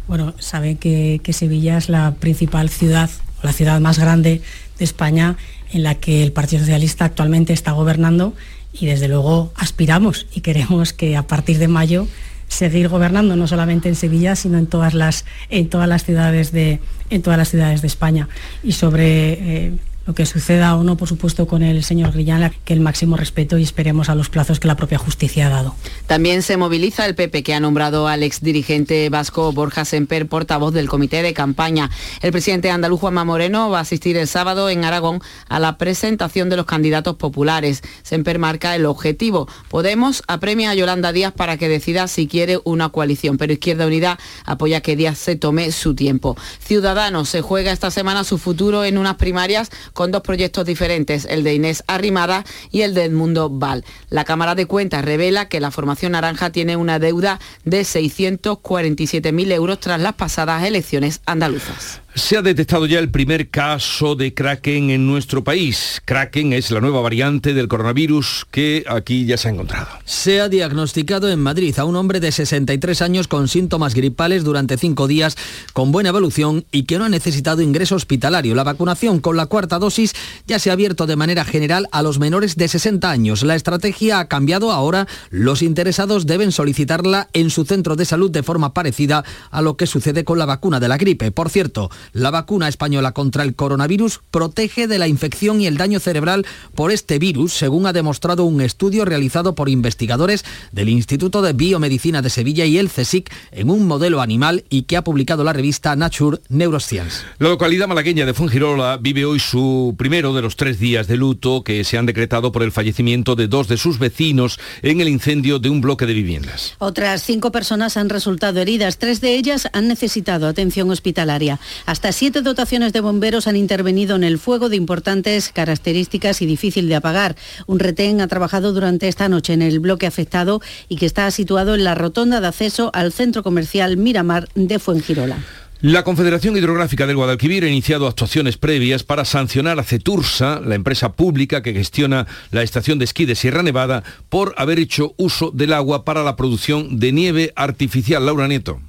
[0.08, 3.10] Bueno, sabe que, que Sevilla es la principal ciudad,
[3.44, 4.42] la ciudad más grande
[4.78, 5.36] de España
[5.74, 8.34] en la que el Partido Socialista actualmente está gobernando
[8.74, 12.08] y desde luego aspiramos y queremos que a partir de mayo
[12.48, 16.80] seguir gobernando no solamente en Sevilla sino en todas las en todas las ciudades de
[17.10, 18.28] en todas las ciudades de España
[18.64, 19.74] y sobre eh,
[20.06, 23.58] lo que suceda o no, por supuesto, con el señor Grillán, que el máximo respeto
[23.58, 25.76] y esperemos a los plazos que la propia justicia ha dado.
[26.08, 30.90] También se moviliza el PP, que ha nombrado al exdirigente vasco Borja Semper portavoz del
[30.90, 31.90] comité de campaña.
[32.22, 36.50] El presidente andaluz Juanma Moreno va a asistir el sábado en Aragón a la presentación
[36.50, 37.82] de los candidatos populares.
[38.02, 39.48] Semper marca el objetivo.
[39.70, 44.18] Podemos apremia a Yolanda Díaz para que decida si quiere una coalición, pero Izquierda Unida
[44.46, 46.36] apoya que Díaz se tome su tiempo.
[46.60, 51.44] Ciudadanos se juega esta semana su futuro en unas primarias con dos proyectos diferentes, el
[51.44, 53.84] de Inés Arrimada y el de Edmundo Val.
[54.10, 59.80] La Cámara de Cuentas revela que la formación naranja tiene una deuda de 647.000 euros
[59.80, 62.02] tras las pasadas elecciones andaluzas.
[62.14, 66.02] Se ha detectado ya el primer caso de Kraken en nuestro país.
[66.04, 69.88] Kraken es la nueva variante del coronavirus que aquí ya se ha encontrado.
[70.04, 74.78] Se ha diagnosticado en Madrid a un hombre de 63 años con síntomas gripales durante
[74.78, 75.38] cinco días,
[75.72, 78.56] con buena evolución y que no ha necesitado ingreso hospitalario.
[78.56, 80.14] La vacunación con la cuarta dosis
[80.46, 83.44] ya se ha abierto de manera general a los menores de 60 años.
[83.44, 85.08] La estrategia ha cambiado ahora.
[85.30, 89.88] Los interesados deben solicitarla en su centro de salud de forma parecida a lo que
[89.88, 91.32] sucede con la vacuna de la gripe.
[91.32, 96.00] Por cierto, la vacuna española contra el coronavirus protege de la infección y el daño
[96.00, 101.54] cerebral por este virus, según ha demostrado un estudio realizado por investigadores del Instituto de
[101.54, 105.54] Biomedicina de Sevilla y el CSIC en un modelo animal y que ha publicado la
[105.54, 107.24] revista Nature Neuroscience.
[107.40, 111.64] La localidad malagueña de Fuengirola vive hoy su primero de los tres días de luto
[111.64, 115.60] que se han decretado por el fallecimiento de dos de sus vecinos en el incendio
[115.60, 116.76] de un bloque de viviendas.
[116.80, 121.60] Otras cinco personas han resultado heridas, tres de ellas han necesitado atención hospitalaria.
[121.92, 126.88] Hasta siete dotaciones de bomberos han intervenido en el fuego de importantes características y difícil
[126.88, 127.36] de apagar.
[127.68, 131.76] Un retén ha trabajado durante esta noche en el bloque afectado y que está situado
[131.76, 135.40] en la rotonda de acceso al centro comercial Miramar de Fuengirola.
[135.82, 141.12] La Confederación Hidrográfica del Guadalquivir ha iniciado actuaciones previas para sancionar a Cetursa, la empresa
[141.12, 145.74] pública que gestiona la estación de esquí de Sierra Nevada, por haber hecho uso del
[145.74, 148.26] agua para la producción de nieve artificial.
[148.26, 148.80] Laura Nieto.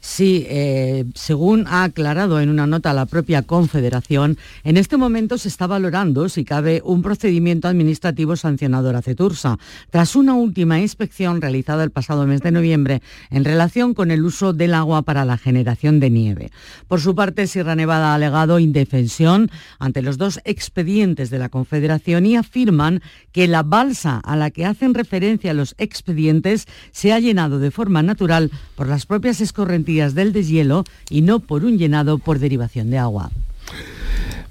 [0.00, 5.48] Sí, eh, según ha aclarado en una nota la propia Confederación, en este momento se
[5.48, 9.58] está valorando si cabe un procedimiento administrativo sancionador a Cetursa,
[9.90, 14.52] tras una última inspección realizada el pasado mes de noviembre en relación con el uso
[14.52, 16.50] del agua para la generación de nieve.
[16.86, 22.24] Por su parte, Sierra Nevada ha alegado indefensión ante los dos expedientes de la Confederación
[22.24, 27.58] y afirman que la balsa a la que hacen referencia los expedientes se ha llenado
[27.58, 29.40] de forma natural por las propias
[29.88, 33.30] del deshielo y no por un llenado por derivación de agua.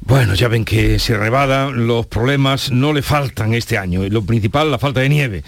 [0.08, 4.08] Bueno, ya ven que Sierra Nevada los problemas no le faltan este año.
[4.08, 5.44] Lo principal, la falta de nieve.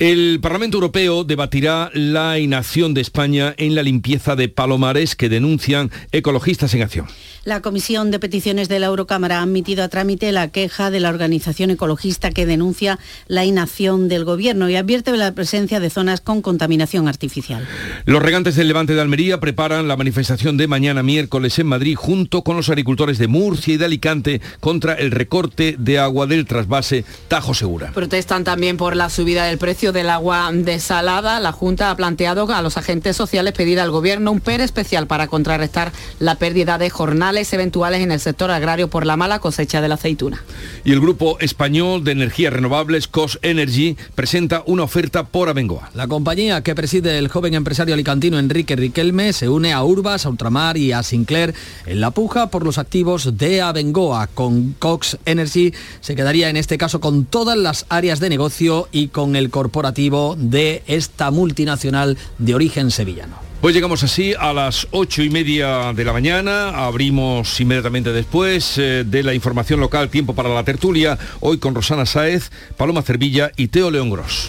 [0.00, 5.92] El Parlamento Europeo debatirá la inacción de España en la limpieza de palomares que denuncian
[6.10, 7.06] ecologistas en acción.
[7.44, 11.08] La Comisión de Peticiones de la Eurocámara ha admitido a trámite la queja de la
[11.08, 16.20] organización ecologista que denuncia la inacción del Gobierno y advierte de la presencia de zonas
[16.20, 17.64] con contaminación artificial.
[18.06, 22.42] Los regantes del Levante de Almería preparan la manifestación de mañana miércoles en Madrid junto
[22.42, 26.46] con los agricultores de Murcia y de Alicante Alicante contra el recorte de agua del
[26.46, 27.92] trasvase Tajo Segura.
[27.92, 31.38] Protestan también por la subida del precio del agua desalada.
[31.38, 35.26] La Junta ha planteado a los agentes sociales pedir al Gobierno un PER especial para
[35.26, 39.88] contrarrestar la pérdida de jornales eventuales en el sector agrario por la mala cosecha de
[39.88, 40.42] la aceituna.
[40.82, 45.90] Y el Grupo Español de Energías Renovables, COS Energy, presenta una oferta por Abengoa.
[45.92, 50.30] La compañía que preside el joven empresario alicantino Enrique Riquelme se une a Urbas, a
[50.30, 53.89] Ultramar y a Sinclair en la puja por los activos de Abengoa.
[54.34, 59.08] Con Cox Energy se quedaría en este caso con todas las áreas de negocio y
[59.08, 63.36] con el corporativo de esta multinacional de origen sevillano.
[63.60, 69.04] Pues llegamos así a las ocho y media de la mañana, abrimos inmediatamente después eh,
[69.04, 73.68] de la información local Tiempo para la Tertulia, hoy con Rosana Sáez, Paloma Cervilla y
[73.68, 74.48] Teo León Gros.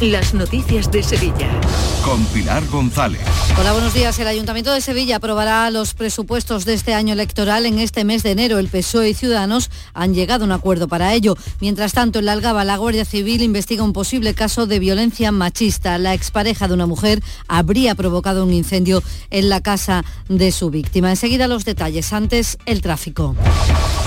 [0.00, 1.50] las noticias de Sevilla.
[2.04, 3.20] Con Pilar González.
[3.58, 4.16] Hola, buenos días.
[4.20, 8.30] El Ayuntamiento de Sevilla aprobará los presupuestos de este año electoral en este mes de
[8.30, 8.58] enero.
[8.58, 11.36] El PSOE y Ciudadanos han llegado a un acuerdo para ello.
[11.60, 15.98] Mientras tanto, en la Algaba, la Guardia Civil investiga un posible caso de violencia machista.
[15.98, 21.10] La expareja de una mujer habría provocado un incendio en la casa de su víctima.
[21.10, 22.12] Enseguida los detalles.
[22.12, 23.34] Antes, el tráfico.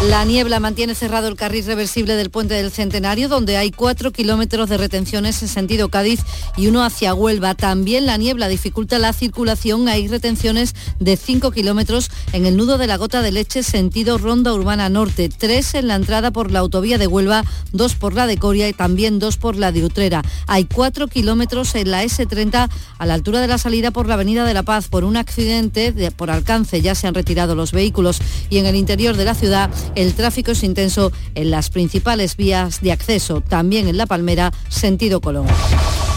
[0.07, 4.67] La niebla mantiene cerrado el carril reversible del puente del Centenario, donde hay cuatro kilómetros
[4.67, 6.21] de retenciones en sentido Cádiz
[6.57, 7.55] y uno hacia Huelva.
[7.55, 9.87] También la niebla dificulta la circulación.
[9.87, 14.53] Hay retenciones de 5 kilómetros en el nudo de la gota de leche sentido Ronda
[14.53, 15.29] Urbana Norte.
[15.29, 18.73] Tres en la entrada por la autovía de Huelva, dos por la de Coria y
[18.73, 20.21] también dos por la de Utrera.
[20.47, 24.45] Hay 4 kilómetros en la S30 a la altura de la salida por la Avenida
[24.45, 26.81] de la Paz por un accidente de, por alcance.
[26.81, 30.51] Ya se han retirado los vehículos y en el interior de la ciudad el tráfico
[30.51, 35.47] es intenso en las principales vías de acceso, también en La Palmera, sentido Colón.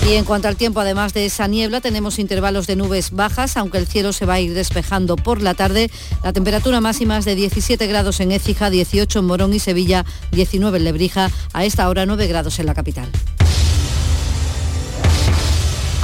[0.08, 3.78] Y en cuanto al tiempo, además de esa niebla, tenemos intervalos de nubes bajas, aunque
[3.78, 5.90] el cielo se va a ir despejando por la tarde.
[6.22, 10.76] La temperatura máxima es de 17 grados en Écija, 18 en Morón y Sevilla, 19
[10.76, 13.08] en Lebrija, a esta hora 9 grados en la capital.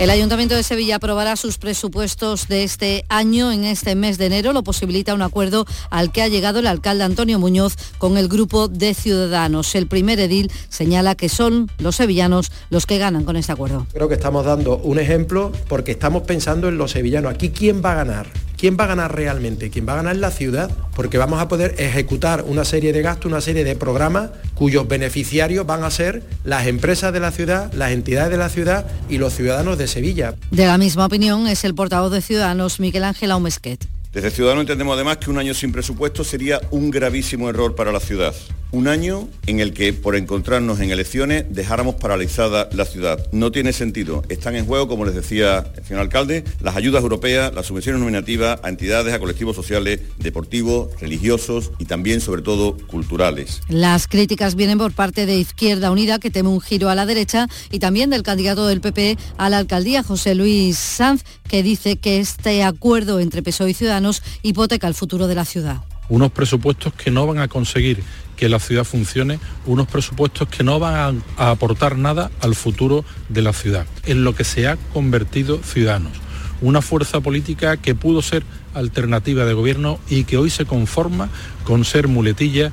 [0.00, 4.52] El Ayuntamiento de Sevilla aprobará sus presupuestos de este año en este mes de enero.
[4.52, 8.68] Lo posibilita un acuerdo al que ha llegado el alcalde Antonio Muñoz con el grupo
[8.68, 9.74] de Ciudadanos.
[9.74, 13.88] El primer edil señala que son los sevillanos los que ganan con este acuerdo.
[13.92, 17.34] Creo que estamos dando un ejemplo porque estamos pensando en los sevillanos.
[17.34, 18.28] Aquí, ¿quién va a ganar?
[18.58, 19.70] ¿Quién va a ganar realmente?
[19.70, 20.68] ¿Quién va a ganar la ciudad?
[20.96, 25.64] Porque vamos a poder ejecutar una serie de gastos, una serie de programas cuyos beneficiarios
[25.64, 29.32] van a ser las empresas de la ciudad, las entidades de la ciudad y los
[29.32, 30.34] ciudadanos de Sevilla.
[30.50, 33.86] De la misma opinión es el portavoz de Ciudadanos, Miguel Ángel Aumesquet.
[34.12, 38.00] Desde Ciudadanos entendemos además que un año sin presupuesto sería un gravísimo error para la
[38.00, 38.34] ciudad.
[38.70, 43.26] Un año en el que, por encontrarnos en elecciones, dejáramos paralizada la ciudad.
[43.32, 44.22] No tiene sentido.
[44.28, 48.60] Están en juego, como les decía el señor alcalde, las ayudas europeas, las subvenciones nominativas
[48.62, 53.60] a entidades, a colectivos sociales, deportivos, religiosos y también, sobre todo, culturales.
[53.68, 57.46] Las críticas vienen por parte de Izquierda Unida, que teme un giro a la derecha,
[57.70, 62.20] y también del candidato del PP a la alcaldía, José Luis Sanz, que dice que
[62.20, 63.97] este acuerdo entre PSOE y Ciudadanos
[64.42, 65.78] hipoteca el futuro de la ciudad.
[66.08, 68.02] Unos presupuestos que no van a conseguir
[68.36, 73.04] que la ciudad funcione, unos presupuestos que no van a, a, aportar nada al futuro
[73.28, 76.12] de la ciudad, en lo que se ha convertido Ciudadanos.
[76.60, 78.42] Una fuerza política que pudo ser
[78.74, 81.28] alternativa de gobierno y que hoy se conforma
[81.64, 82.72] con ser muletilla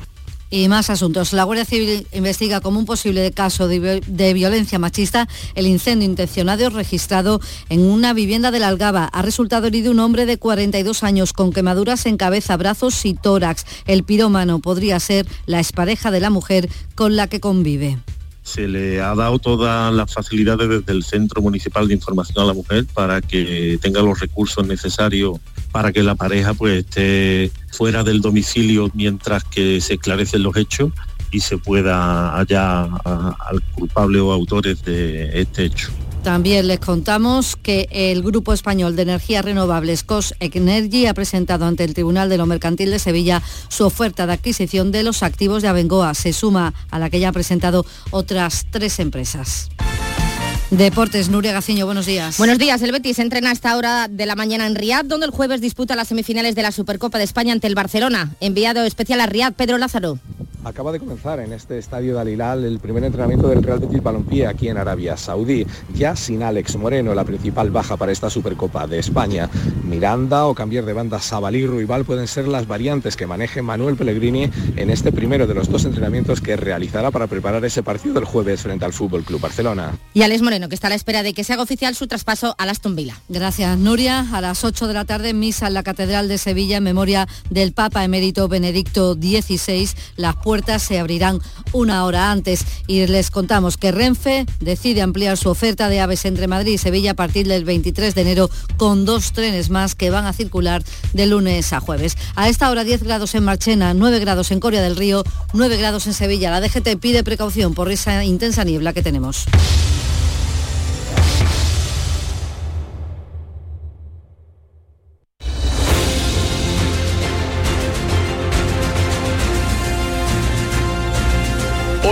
[0.49, 1.34] y más asuntos.
[1.34, 7.41] La Guardia Civil investiga como un posible caso de, violencia machista el incendio intencionado registrado
[7.69, 9.05] en una vivienda de la Algaba.
[9.05, 13.65] Ha resultado herido un hombre de 42 años con quemaduras en cabeza, brazos y tórax.
[13.86, 17.99] El pirómano podría ser la expareja de la mujer con la que convive
[18.45, 22.53] se le ha dado todas las facilidades desde el Centro Municipal de Información a la
[22.53, 25.39] Mujer para que tenga los recursos necesarios
[25.75, 30.93] para que la pareja pues esté fuera del domicilio mientras que se esclarecen los hechos
[31.31, 35.89] y se pueda hallar al culpable o autores de este hecho.
[36.23, 41.83] También les contamos que el Grupo Español de Energías Renovables COS Energy ha presentado ante
[41.83, 45.67] el Tribunal de lo Mercantil de Sevilla su oferta de adquisición de los activos de
[45.67, 46.13] Abengoa.
[46.13, 49.69] Se suma a la que ya ha presentado otras tres empresas.
[50.71, 52.39] Deportes, Nuria Gaciño, buenos días.
[52.39, 55.32] Buenos días, el Betis entrena a esta hora de la mañana en Riad, donde el
[55.32, 58.36] jueves disputa las semifinales de la Supercopa de España ante el Barcelona.
[58.39, 60.17] Enviado especial a Riad, Pedro Lázaro.
[60.65, 64.48] Acaba de comenzar en este estadio de Alilal el primer entrenamiento del Real Betis Balompié
[64.48, 65.63] aquí en Arabia Saudí,
[65.94, 69.48] ya sin Alex Moreno, la principal baja para esta Supercopa de España.
[69.83, 74.50] Miranda o cambiar de banda Sabalí Ruibal pueden ser las variantes que maneje Manuel Pellegrini
[74.75, 78.63] en este primero de los dos entrenamientos que realizará para preparar ese partido del jueves
[78.63, 79.92] frente al Fútbol Club Barcelona.
[80.15, 82.56] Y Alex Moreno, que está a la espera de que se haga oficial su traspaso
[82.58, 83.19] a Aston Villa.
[83.29, 84.25] Gracias, Nuria.
[84.33, 87.71] A las 8 de la tarde, misa en la Catedral de Sevilla en memoria del
[87.71, 89.89] Papa emérito Benedicto XVI.
[90.17, 91.41] Las puertas se abrirán
[91.73, 96.47] una hora antes y les contamos que Renfe decide ampliar su oferta de aves entre
[96.47, 100.25] Madrid y Sevilla a partir del 23 de enero con dos trenes más que van
[100.25, 100.81] a circular
[101.13, 102.17] de lunes a jueves.
[102.35, 106.08] A esta hora 10 grados en Marchena, 9 grados en Coria del Río, 9 grados
[106.08, 106.51] en Sevilla.
[106.51, 109.45] La DGT pide precaución por esa intensa niebla que tenemos.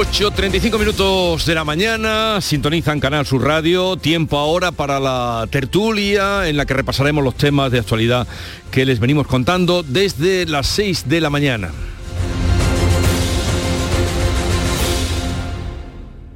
[0.04, 6.58] 8.35 minutos de la mañana, sintonizan Canal Sur Radio, tiempo ahora para la tertulia en
[6.58, 8.28] la que repasaremos los temas de actualidad
[8.70, 11.72] que les venimos contando desde las 6 de la mañana.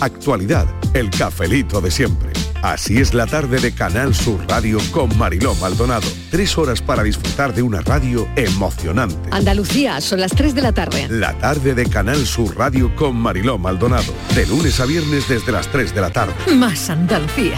[0.00, 2.32] Actualidad, el cafelito de siempre.
[2.62, 6.06] Así es la tarde de Canal Sur Radio con Mariló Maldonado.
[6.30, 9.28] Tres horas para disfrutar de una radio emocionante.
[9.32, 11.06] Andalucía, son las 3 de la tarde.
[11.10, 14.12] La tarde de Canal Sur Radio con Mariló Maldonado.
[14.34, 16.32] De lunes a viernes desde las 3 de la tarde.
[16.54, 17.56] Más Andalucía.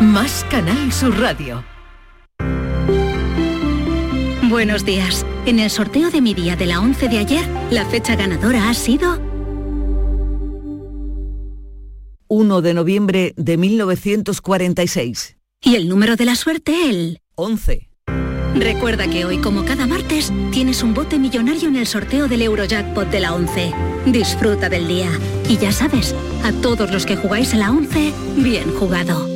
[0.00, 1.62] Más Canal Sur Radio.
[4.48, 5.26] Buenos días.
[5.44, 8.74] En el sorteo de mi día de la 11 de ayer, la fecha ganadora ha
[8.74, 9.35] sido
[12.28, 15.36] 1 de noviembre de 1946.
[15.62, 17.88] Y el número de la suerte, el 11.
[18.54, 23.10] Recuerda que hoy, como cada martes, tienes un bote millonario en el sorteo del Eurojackpot
[23.10, 23.72] de la 11.
[24.06, 25.10] Disfruta del día.
[25.48, 29.28] Y ya sabes, a todos los que jugáis a la 11, bien jugado.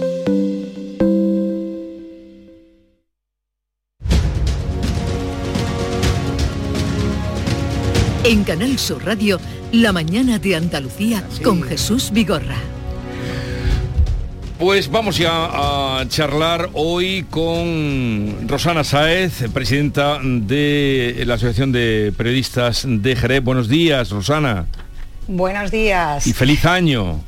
[8.24, 9.41] En Canal Sur Radio,
[9.72, 12.80] La mañana de Andalucía con Jesús Vigorra.
[14.61, 15.31] Pues vamos ya
[16.01, 23.43] a charlar hoy con Rosana Saez, presidenta de la Asociación de Periodistas de Jerez.
[23.43, 24.67] Buenos días, Rosana.
[25.27, 26.27] Buenos días.
[26.27, 27.25] Y feliz año.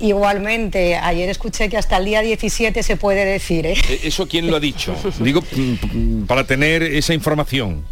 [0.00, 3.66] Igualmente, ayer escuché que hasta el día 17 se puede decir.
[3.66, 3.74] ¿eh?
[3.90, 4.96] ¿E-, ¿Eso quién lo ha dicho?
[5.20, 7.84] Digo, mm, para tener esa información.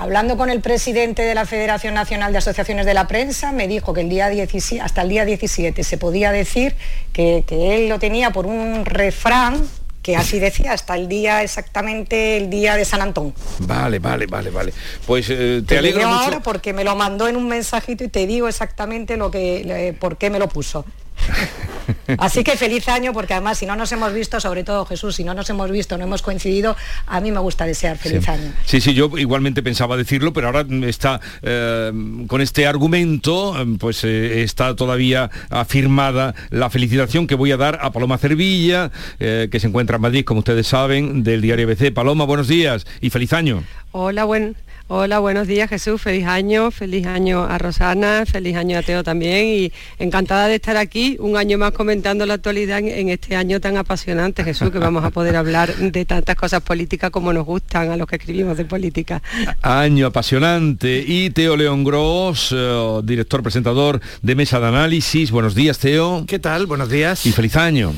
[0.00, 3.92] Hablando con el presidente de la Federación Nacional de Asociaciones de la Prensa, me dijo
[3.92, 6.74] que el día 17, hasta el día 17 se podía decir
[7.12, 9.68] que, que él lo tenía por un refrán
[10.02, 13.34] que así decía, hasta el día exactamente el día de San Antón.
[13.58, 14.72] Vale, vale, vale, vale.
[15.06, 16.20] Pues eh, te, alegro mucho.
[16.20, 20.16] ahora porque me lo mandó en un mensajito y te digo exactamente lo que, por
[20.16, 20.86] qué me lo puso.
[22.18, 25.24] Así que feliz año, porque además si no nos hemos visto, sobre todo Jesús, si
[25.24, 26.76] no nos hemos visto, no hemos coincidido,
[27.06, 28.52] a mí me gusta desear feliz año.
[28.64, 31.92] Sí, sí, yo igualmente pensaba decirlo, pero ahora está eh,
[32.26, 37.90] con este argumento, pues eh, está todavía afirmada la felicitación que voy a dar a
[37.92, 41.92] Paloma Cervilla, eh, que se encuentra en Madrid, como ustedes saben, del diario ABC.
[41.92, 43.62] Paloma, buenos días y feliz año.
[43.92, 44.56] Hola, buen,
[44.92, 49.46] Hola, buenos días Jesús, feliz año, feliz año a Rosana, feliz año a Teo también
[49.46, 53.76] y encantada de estar aquí un año más comentando la actualidad en, este año tan
[53.76, 57.96] apasionante Jesús, que vamos a poder hablar de tantas cosas políticas como nos gustan a
[57.96, 59.22] los que escribimos de política.
[59.62, 65.78] Año apasionante y Teo León Gross, eh, director presentador de Mesa de Análisis, buenos días
[65.78, 66.24] Teo.
[66.26, 66.66] ¿Qué tal?
[66.66, 67.26] Buenos días.
[67.26, 67.92] Y feliz año.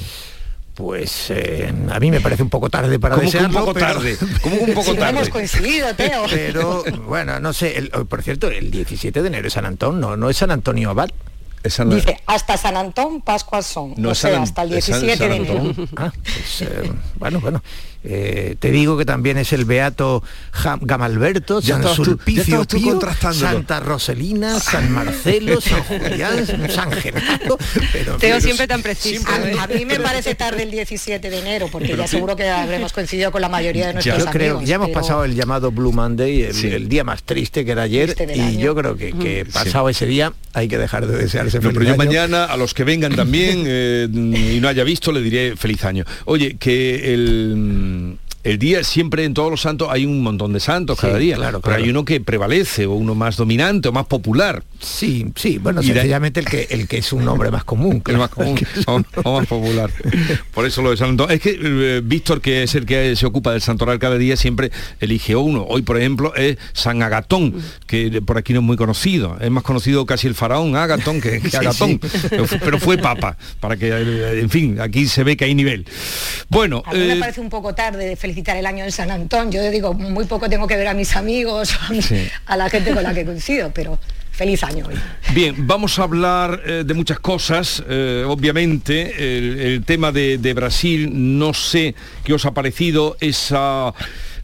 [0.74, 3.74] Pues eh, a mí me parece un poco tarde para ¿Cómo desearlo, que un poco
[3.74, 4.16] pero- tarde?
[4.42, 5.10] ¿Cómo que un poco Si no tarde?
[5.18, 6.24] hemos coincidido, Teo.
[6.30, 10.00] Pero bueno, no sé, el- oh, por cierto, el 17 de enero es San Antón,
[10.00, 11.10] no, no es San Antonio Abad.
[11.62, 13.94] Dice, hasta San Antón, Pascuas son.
[13.96, 15.74] No o sea, San- hasta el es San- 17 de enero.
[15.96, 17.62] Ah, pues, eh, bueno, bueno.
[18.04, 20.22] Eh, te digo que también es el Beato
[20.80, 22.98] Gamalberto, San Sulpicio Pío,
[23.32, 27.58] Santa Roselina, San Marcelo, San Julián, San Genaro.
[27.92, 29.24] Pero, Teo siempre tan preciso.
[29.60, 33.30] A, mí me parece tarde el 17 de enero, porque ya seguro que habremos coincidido
[33.30, 36.42] con la mayoría de nuestros Yo creo que ya hemos pasado el llamado Blue Monday,
[36.42, 40.68] el, día más triste que era ayer, y yo creo que, pasado ese día hay
[40.68, 44.60] que dejar de desearse feliz pero yo mañana, a los que vengan también eh, y
[44.60, 46.04] no haya visto, le diré feliz año.
[46.26, 50.60] Oye, que el um, el día siempre en todos los santos hay un montón de
[50.60, 54.06] santos cada día, claro, pero hay uno que prevalece o uno más dominante o más
[54.06, 54.64] popular.
[54.80, 58.58] Sí, sí, bueno, sencillamente el que el que es un nombre más común, más común
[58.86, 59.90] o, más popular.
[60.52, 61.28] Por eso lo de santo.
[61.28, 64.70] Es que eh, Víctor, que es el que se ocupa del santoral cada día, siempre
[65.00, 65.64] elige uno.
[65.68, 67.54] Hoy, por ejemplo, es San Agatón,
[67.86, 69.36] que por aquí no es muy conocido.
[69.40, 74.40] Es más conocido casi el faraón Agatón que, Agatón, pero, fue papa, para que, eh,
[74.40, 75.86] en fin, aquí se ve que hay nivel.
[76.48, 79.10] Bueno, a mí me eh, parece un poco tarde de felicitar el año en San
[79.10, 79.52] Antón.
[79.52, 81.78] Yo digo, muy poco tengo que ver a mis amigos,
[82.46, 83.98] a la gente con la que coincido, pero
[84.30, 84.94] feliz año hoy.
[85.34, 87.82] Bien, vamos a hablar eh, de muchas cosas.
[87.86, 93.92] Eh, obviamente, el, tema de, de, Brasil, no sé qué os ha parecido esa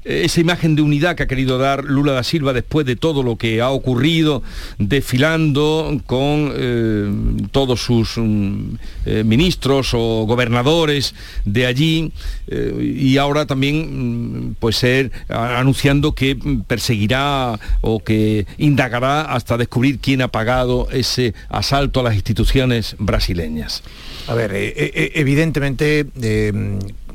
[0.09, 3.36] esa imagen de unidad que ha querido dar Lula da Silva después de todo lo
[3.36, 4.42] que ha ocurrido,
[4.78, 7.11] desfilando con eh,
[7.50, 12.12] todos sus mm, eh, ministros o gobernadores de allí
[12.46, 14.84] eh, y ahora también mm, pues
[15.28, 22.14] anunciando que perseguirá o que indagará hasta descubrir quién ha pagado ese asalto a las
[22.14, 23.82] instituciones brasileñas.
[24.28, 26.06] A ver, evidentemente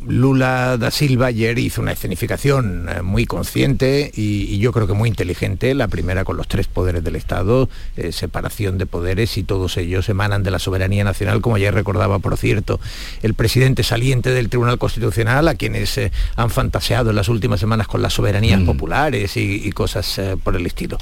[0.05, 5.09] Lula da Silva ayer hizo una escenificación eh, muy consciente y, yo creo que muy
[5.09, 9.77] inteligente, la primera con los tres poderes del Estado, eh, separación de poderes y todos
[9.77, 12.79] ellos emanan de la soberanía nacional, como ayer recordaba, por cierto,
[13.21, 17.87] el presidente saliente del Tribunal Constitucional, a quienes eh, han fantaseado en las últimas semanas
[17.87, 18.65] con las soberanías mm.
[18.65, 20.99] populares y, cosas por el estilo.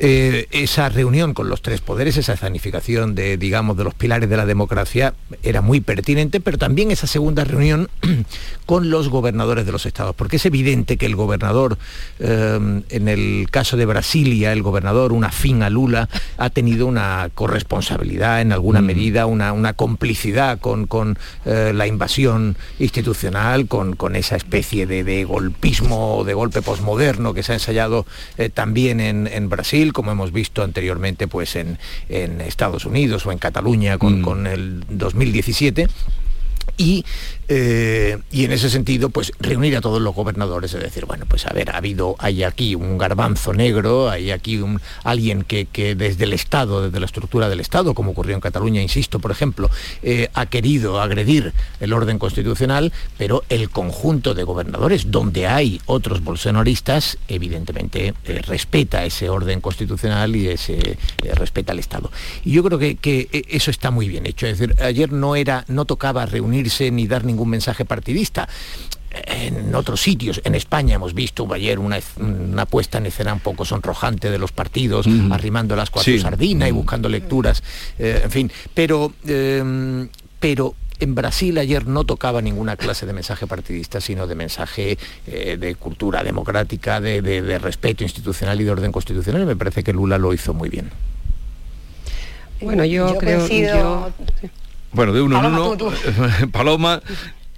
[0.00, 4.36] Eh, esa reunión con los tres poderes, esa zanificación de, digamos, de los pilares de
[4.36, 7.88] la democracia era muy pertinente, pero también esa segunda reunión
[8.66, 11.78] con los gobernadores de los estados, porque es evidente que el gobernador,
[12.20, 17.28] eh, en el caso de Brasilia, el gobernador, una fin a Lula, ha tenido una
[17.34, 18.86] corresponsabilidad en alguna mm.
[18.86, 25.24] medida, una, complicidad con, con eh, la invasión institucional, con, con esa especie de, de,
[25.24, 28.06] golpismo, de golpe posmoderno que se ha ensayado
[28.54, 31.78] también en, en Brasil como hemos visto anteriormente pues en,
[32.08, 34.22] Estados Unidos o en Cataluña con, mm.
[34.22, 35.88] con el 2017
[36.76, 37.04] y
[37.50, 41.46] eh, y en ese sentido, pues reunir a todos los gobernadores, es decir, bueno, pues
[41.46, 45.66] a ver, ha habido, hay aquí un garbanzo negro, hay aquí un, alguien que,
[45.96, 49.70] desde el Estado, desde la estructura del Estado, como ocurrió en Cataluña, insisto, por ejemplo,
[50.02, 56.22] eh, ha querido agredir el orden constitucional, pero el conjunto de gobernadores, donde hay otros
[56.22, 60.98] bolsonaristas, evidentemente eh, respeta ese orden constitucional y ese
[61.34, 62.10] respeta al Estado.
[62.44, 64.46] Y yo creo que, que, eso está muy bien hecho.
[64.46, 66.26] Es decir, ayer no era, no tocaba
[66.58, 68.48] reunirse ni dar ningún mensaje partidista.
[69.10, 71.98] En otros sitios, en España hemos visto ayer una,
[72.66, 77.08] puesta en escena un poco sonrojante de los partidos, arrimando las cuatro sardinas y buscando
[77.08, 77.62] lecturas,
[77.98, 83.46] eh, en fin, pero, em, pero en Brasil ayer no tocaba ninguna clase de mensaje
[83.46, 89.42] partidista, sino de mensaje eh, de cultura democrática, de, respeto institucional y de orden constitucional,
[89.42, 90.90] y me parece que Lula lo hizo muy bien.
[92.60, 93.48] Bueno, yo, creo...
[93.48, 94.12] Yo...
[94.92, 95.76] Bueno, de uno en uno,
[96.52, 97.02] Paloma,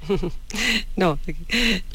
[0.96, 1.18] no,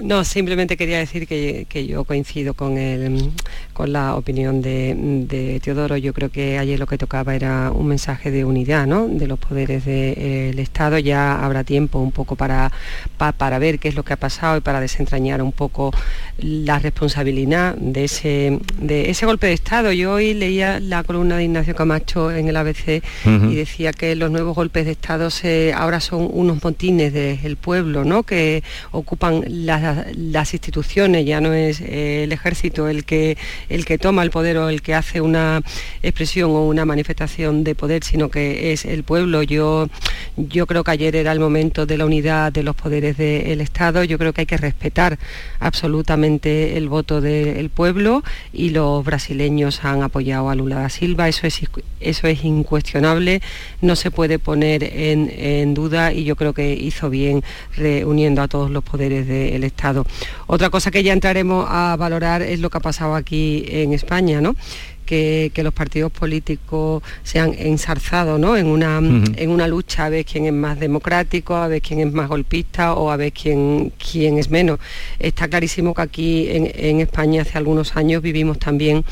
[0.03, 3.31] no, simplemente quería decir que, yo coincido con, el,
[3.73, 5.97] con la opinión de, Teodoro.
[5.97, 9.07] Yo creo que ayer lo que tocaba era un mensaje de unidad ¿no?
[9.07, 10.97] de los poderes del Estado.
[10.99, 12.71] Ya habrá tiempo un poco para,
[13.17, 15.91] para ver qué es lo que ha pasado y para desentrañar un poco
[16.39, 19.91] la responsabilidad de ese, de ese golpe de Estado.
[19.91, 24.31] Yo hoy leía la columna de Ignacio Camacho en el ABC y decía que los
[24.31, 25.29] nuevos golpes de Estado
[25.75, 32.31] ahora son unos montines del pueblo que ocupan las, instituciones, ya no es eh, el
[32.31, 33.37] ejército el que,
[33.69, 35.61] el que toma el poder o el que hace una
[36.03, 39.43] expresión o una manifestación de poder, sino que es el pueblo.
[39.43, 39.89] Yo,
[40.37, 44.03] yo creo que ayer era el momento de la unidad de los poderes del Estado,
[44.03, 45.17] yo creo que hay que respetar
[45.59, 51.47] absolutamente el voto del pueblo y los brasileños han apoyado a Lula da Silva, eso
[51.47, 51.61] es,
[51.99, 53.41] eso es incuestionable,
[53.81, 57.43] no se puede poner en, en duda y yo creo que hizo bien
[58.05, 60.05] uniendo a todos los poderes del Estado.
[60.47, 64.41] Otra cosa que ya entraremos a valorar es lo que ha pasado aquí en España,
[64.41, 64.55] ¿no?
[65.05, 68.57] Que, los partidos políticos se han ensarzado ¿no?
[68.57, 72.11] en, una, en una lucha a ver quién es más democrático, a ver quién es
[72.11, 74.79] más golpista o a ver quién, quién es menos.
[75.17, 79.03] Está clarísimo que aquí en, en España hace algunos años vivimos también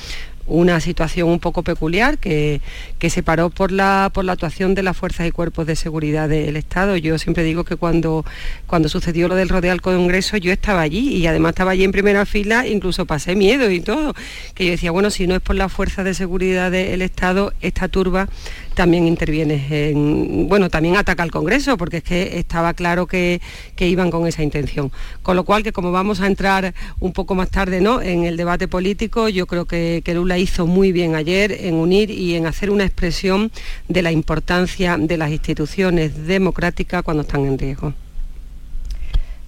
[0.48, 2.62] una situación un poco peculiar que,
[3.00, 6.28] que se paró por la, por la actuación de las fuerzas y cuerpos de seguridad
[6.30, 6.98] del Estado.
[6.98, 8.26] Yo siempre digo que cuando,
[8.68, 11.92] cuando sucedió lo del rodeo al Congreso yo estaba allí y además estaba allí en
[11.92, 14.14] primera fila, incluso pasé miedo y todo,
[14.54, 17.88] que yo decía, bueno, si no es por las fuerzas de seguridad del Estado, esta
[17.88, 18.28] turba
[18.74, 23.42] también interviene en, bueno, también ataca al Congreso, porque es que estaba claro que,
[23.78, 24.92] iban con esa intención.
[25.22, 28.02] Con lo cual, que como vamos a entrar un poco más tarde ¿no?
[28.02, 32.10] en el debate político, yo creo que, que Lula hizo muy bien ayer en unir
[32.10, 33.52] y en hacer una expresión
[33.90, 37.94] de la importancia de las instituciones democráticas cuando están en riesgo.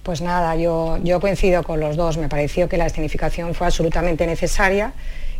[0.02, 2.16] Pues nada, yo, yo coincido con los dos.
[2.16, 4.92] Me pareció que la escenificación fue absolutamente necesaria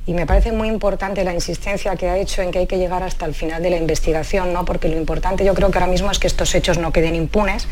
[0.06, 3.02] y me parece muy importante la insistencia que ha hecho en que hay que llegar
[3.02, 4.64] hasta el final de la investigación, ¿no?
[4.64, 7.66] porque lo importante yo creo que ahora mismo es que estos hechos no queden impunes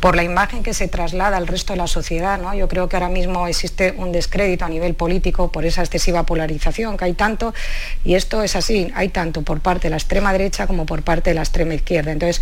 [0.00, 2.40] por la imagen que se traslada al resto de la sociedad.
[2.40, 2.54] ¿no?
[2.54, 6.96] Yo creo que ahora mismo existe un descrédito a nivel político por esa excesiva polarización
[6.96, 7.52] que hay tanto,
[8.04, 11.30] y esto es así, hay tanto por parte de la extrema derecha como por parte
[11.30, 12.10] de la extrema izquierda.
[12.10, 12.40] Entonces,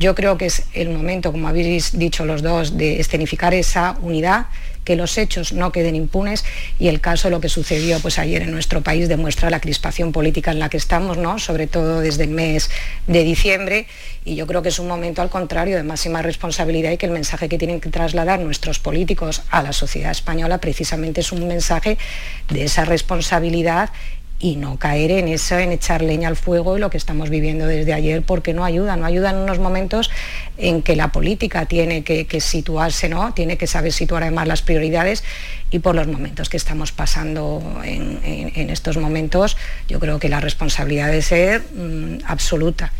[0.00, 4.46] yo creo que es el momento, como habéis dicho los dos, de escenificar esa unidad
[4.84, 6.44] que los hechos no queden impunes
[6.78, 10.50] y el caso, lo que sucedió pues, ayer en nuestro país, demuestra la crispación política
[10.50, 11.38] en la que estamos, ¿no?
[11.38, 12.70] sobre todo desde el mes
[13.06, 13.86] de diciembre.
[14.24, 17.12] Y yo creo que es un momento, al contrario, de máxima responsabilidad y que el
[17.12, 21.98] mensaje que tienen que trasladar nuestros políticos a la sociedad española precisamente es un mensaje
[22.48, 23.90] de esa responsabilidad
[24.42, 27.64] y no caer en eso, en echar leña al fuego y lo que estamos viviendo
[27.64, 30.10] desde ayer, porque no ayuda, no ayuda en unos momentos
[30.58, 33.32] en que la política tiene que, situarse, ¿no?
[33.34, 35.22] tiene que saber situar además las prioridades
[35.70, 39.56] y por los momentos que estamos pasando en, estos momentos,
[39.88, 42.92] yo creo que la responsabilidad debe ser mm, absoluta.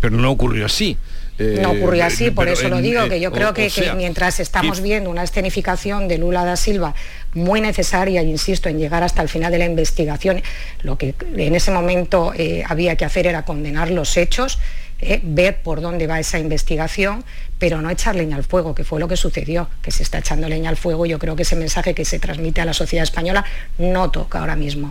[0.00, 0.98] Pero no ocurrió así.
[1.38, 5.22] No ocurrió así, por eso lo digo, que yo creo que, mientras estamos viendo una
[5.22, 6.94] escenificación de Lula da Silva
[7.34, 10.42] muy necesaria, insisto, en llegar hasta el final de la investigación,
[10.82, 14.58] lo que en ese momento eh, había que hacer era condenar los hechos,
[14.98, 17.22] eh, ver por dónde va esa investigación,
[17.58, 20.48] pero no echar leña al fuego, que fue lo que sucedió, que se está echando
[20.48, 21.04] leña al fuego.
[21.04, 23.44] Yo creo que ese mensaje que se transmite a la sociedad española
[23.76, 24.90] no toca ahora mismo.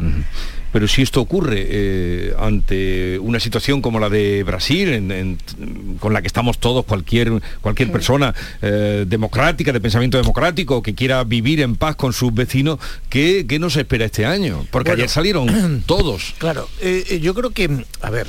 [0.76, 5.38] Pero si esto ocurre eh, ante una situación como la de Brasil,
[6.02, 11.24] con la que estamos todos, cualquier, cualquier persona eh, democrática, de pensamiento democrático, que quiera
[11.24, 14.66] vivir en paz con sus vecinos, ¿qué, qué nos espera este año?
[14.70, 16.36] Porque ayer salieron todos.
[16.40, 18.28] Claro, eh, yo creo que, a ver,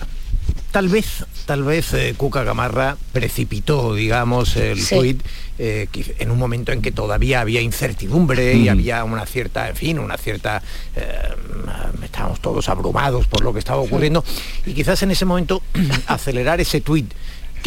[0.77, 5.23] tal vez, tal vez Cuca Gamarra precipitó, digamos, el tuit
[5.59, 9.99] eh, en un momento en que todavía había incertidumbre y había una cierta, en fin,
[9.99, 10.63] una cierta...
[10.95, 11.03] Eh,
[12.05, 14.23] estábamos todos abrumados por lo que estaba ocurriendo.
[14.67, 15.63] Y quizás en ese momento
[16.09, 17.11] acelerar ese tuit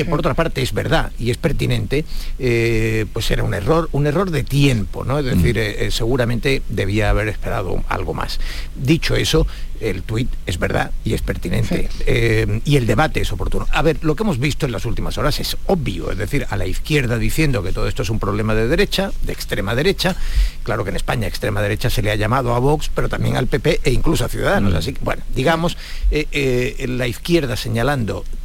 [0.03, 2.05] que por otra parte es verdad y es pertinente,
[2.39, 5.19] eh, pues era un error, un error de tiempo, ¿no?
[5.19, 5.59] Es decir,
[5.91, 8.39] seguramente debía haber esperado algo más.
[8.75, 9.45] Dicho eso,
[9.79, 11.89] el tuit es verdad y es pertinente.
[12.05, 13.67] Eh, y el debate es oportuno.
[13.71, 16.57] A ver, lo que hemos visto en las últimas horas es obvio, es decir, a
[16.57, 20.15] la izquierda diciendo que todo esto es un problema de derecha, de extrema derecha.
[20.63, 23.47] Claro que en España extrema derecha se le ha llamado a Vox, pero también al
[23.47, 24.73] PP e incluso a Ciudadanos.
[24.73, 24.77] Mm.
[24.77, 25.77] Así que, bueno, digamos,
[26.11, 28.38] eh, eh, la izquierda señalando mm,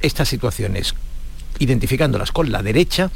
[0.00, 0.94] estas situaciones
[1.58, 3.10] identificándolas con la derecha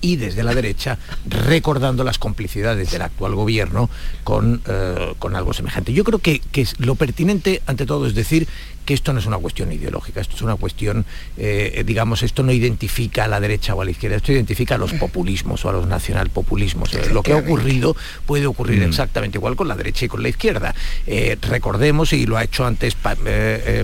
[0.00, 3.88] y desde la derecha recordando las complicidades del actual gobierno
[4.24, 5.92] con, eh, con algo semejante.
[5.92, 8.48] Yo creo que, que lo pertinente ante todo es decir
[8.84, 11.04] que esto no es una cuestión ideológica, esto es una cuestión,
[11.36, 14.78] eh, digamos, esto no identifica a la derecha o a la izquierda, esto identifica a
[14.78, 16.94] los populismos o a los nacionalpopulismos.
[16.94, 18.88] Eh, lo que ha ocurrido puede ocurrir mm.
[18.88, 20.74] exactamente igual con la derecha y con la izquierda.
[21.06, 22.96] Eh, recordemos, y lo ha hecho antes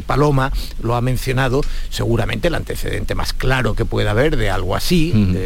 [0.07, 5.13] Paloma, lo ha mencionado, seguramente el antecedente más claro que pueda haber de algo así
[5.15, 5.37] mm.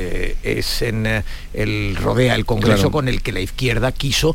[0.43, 1.23] es en
[1.53, 4.35] el rodea el Congreso con el que la izquierda quiso,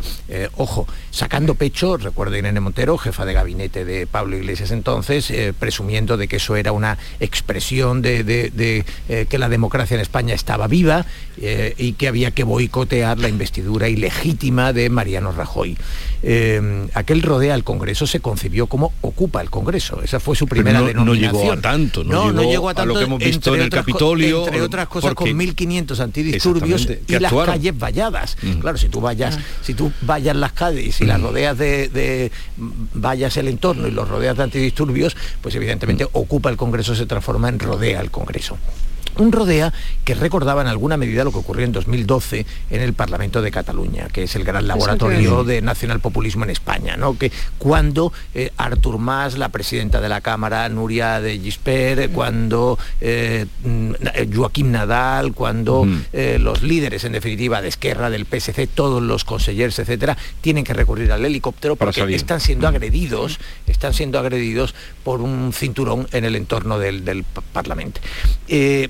[0.56, 6.18] ojo, sacando pecho, recuerda Irene Montero, jefa de gabinete de Pablo Iglesias entonces, eh, presumiendo
[6.18, 11.06] de que eso era una expresión de, eh, que la democracia en España estaba viva
[11.42, 15.78] eh, y que había que boicotear la investidura ilegítima de Mariano Rajoy.
[16.94, 20.02] Aquel rodea al Congreso se concibió como ocupa el Congreso.
[20.02, 21.34] Esa fue su primera denominación.
[21.34, 24.46] No llegó a tanto, no, llegó, a tanto lo que hemos visto en el Capitolio.
[24.46, 28.38] Entre otras cosas, con 1.500 antidisturbios y las calles valladas.
[28.60, 32.32] Claro, si tú vayas, si tú vayas las calles y si las rodeas de, de
[32.94, 37.50] vallas el entorno y los rodeas de antidisturbios, pues evidentemente ocupa el Congreso, se transforma
[37.50, 38.58] en rodea el Congreso.
[39.20, 43.42] Un rodea que recordaba en alguna medida lo que ocurrió en 2012 en el Parlamento
[43.42, 47.18] de Cataluña, que es el gran laboratorio de nacionalpopulismo en España, ¿no?
[47.18, 53.46] Que cuando eh, Artur Mas, la presidenta de la Cámara, Nuria de Gispert, cuando eh,
[53.64, 53.92] mm,
[54.36, 59.80] Joaquín Nadal, cuando eh, los líderes, en definitiva, de Esquerra, del PSC, todos los consellers,
[59.80, 65.54] etcétera, tienen que recurrir al helicóptero porque están siendo agredidos, están siendo agredidos por un
[65.54, 68.02] cinturón en el entorno del, del Parlamento.
[68.48, 68.90] Y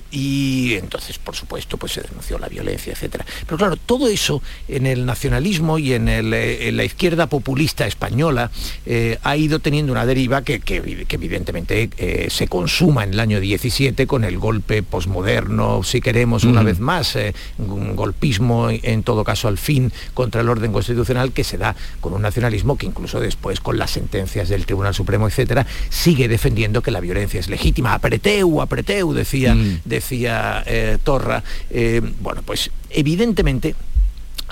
[0.74, 3.24] entonces, por supuesto, pues se denunció la violencia, etcétera.
[3.46, 8.50] Pero claro, todo eso en el nacionalismo y en, eh, la izquierda populista española
[8.86, 10.60] eh, ha ido teniendo una deriva que,
[11.08, 16.62] evidentemente eh, se consuma en el año 17 con el golpe posmoderno, si queremos, una
[16.62, 17.16] vez más,
[17.58, 22.12] un golpismo en todo caso al fin contra el orden constitucional que se da con
[22.12, 26.90] un nacionalismo que incluso después con las sentencias del Tribunal Supremo, etcétera, sigue defendiendo que
[26.90, 27.94] la violencia es legítima.
[27.94, 29.80] Apreteu, apreteu, decía, mm.
[29.84, 33.74] decía eh, Torra, eh, bueno, pues evidentemente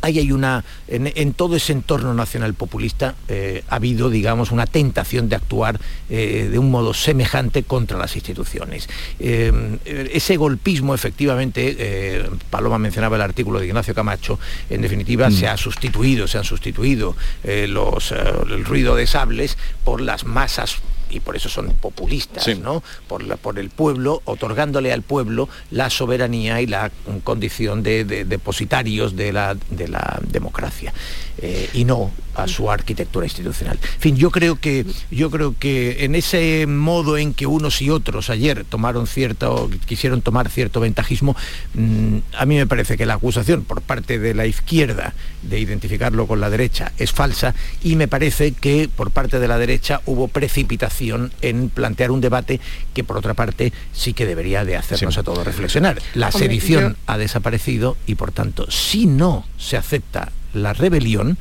[0.02, 5.28] ahí hay una, en, todo ese entorno nacional populista eh, ha habido, digamos, una tentación
[5.28, 8.88] de actuar de un modo semejante contra las instituciones.
[9.18, 14.38] ese golpismo, efectivamente, Paloma mencionaba el artículo de Ignacio Camacho,
[14.68, 15.32] en definitiva mm.
[15.32, 21.20] se ha sustituido, se han sustituido los, el ruido de sables por las masas y
[21.20, 22.82] por eso son populistas, ¿no?
[23.08, 26.90] Por, la, por el pueblo, otorgándole al pueblo la soberanía y la
[27.24, 30.92] condición de, depositarios de la, de la democracia.
[31.38, 33.78] Eh, y no a su arquitectura institucional.
[33.82, 37.90] En fin, yo creo que yo creo que en ese modo en que unos y
[37.90, 41.36] otros ayer tomaron cierto, quisieron tomar cierto ventajismo,
[41.74, 45.12] mm, a mí me parece que la acusación por parte de la izquierda
[45.42, 49.58] de identificarlo con la derecha es falsa y me parece que por parte de la
[49.58, 52.60] derecha hubo precipitación en plantear un debate
[52.94, 56.00] que por otra parte sí que debería de hacernos a todos reflexionar.
[56.14, 61.38] La sedición ha desaparecido y por tanto si no se acepta la rebelión,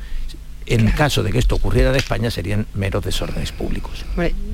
[0.66, 4.04] en caso de que esto ocurriera en España, serían meros desórdenes públicos.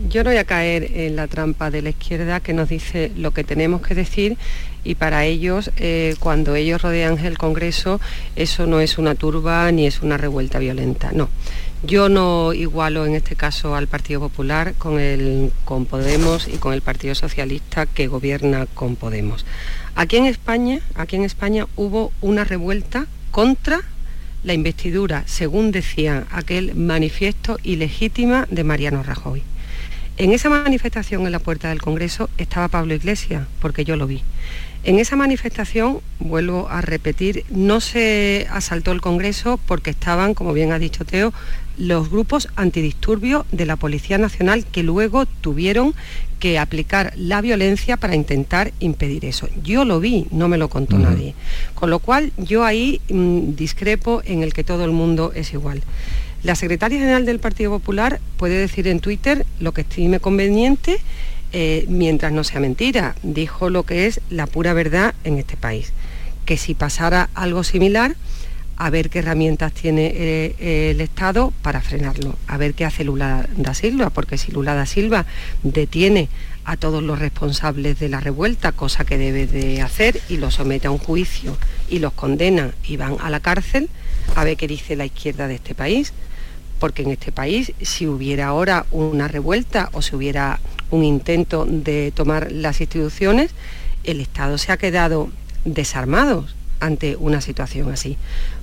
[0.08, 3.30] yo no voy a caer en la trampa de la izquierda que nos dice lo
[3.30, 4.36] que tenemos que decir
[4.84, 8.00] y para ellos, eh, cuando ellos rodean el Congreso,
[8.36, 11.28] eso no es una turba ni es una revuelta violenta, no.
[11.84, 16.74] Yo no igualo en este caso al Partido Popular con, el, con Podemos y con
[16.74, 19.44] el Partido Socialista que gobierna con Podemos.
[19.96, 23.80] Aquí en España, aquí en España hubo una revuelta contra
[24.44, 29.42] la investidura, según decía aquel manifiesto ilegítima de Mariano Rajoy.
[30.18, 34.22] En esa manifestación en la puerta del Congreso estaba Pablo Iglesias, porque yo lo vi.
[34.84, 40.72] En esa manifestación, vuelvo a repetir, no se asaltó el Congreso porque estaban, como bien
[40.72, 41.32] ha dicho Teo,
[41.78, 45.94] los grupos antidisturbios de la Policía Nacional que luego tuvieron
[46.38, 49.48] que aplicar la violencia para intentar impedir eso.
[49.62, 51.34] Yo lo vi, no me lo contó nadie.
[51.74, 55.82] Con lo cual yo ahí mm, discrepo en el que todo el mundo es igual.
[56.42, 60.98] La secretaria general del Partido Popular puede decir en Twitter lo que estime conveniente
[61.52, 63.14] eh, mientras no sea mentira.
[63.22, 65.92] Dijo lo que es la pura verdad en este país.
[66.44, 68.16] Que si pasara algo similar,
[68.76, 73.46] a ver qué herramientas tiene eh, el Estado para frenarlo, a ver qué hace Lula
[73.56, 75.26] da Silva, porque si Lula da Silva
[75.62, 76.28] detiene
[76.64, 80.86] a todos los responsables de la revuelta, cosa que debe de hacer, y los somete
[80.86, 81.56] a un juicio
[81.88, 83.88] y los condena y van a la cárcel,
[84.34, 86.12] a ver qué dice la izquierda de este país,
[86.78, 90.60] porque en este país si hubiera ahora una revuelta o si hubiera
[90.90, 93.52] un intento de tomar las instituciones,
[94.04, 95.30] el Estado se ha quedado
[95.64, 96.46] desarmado
[96.80, 98.16] ante una situación así.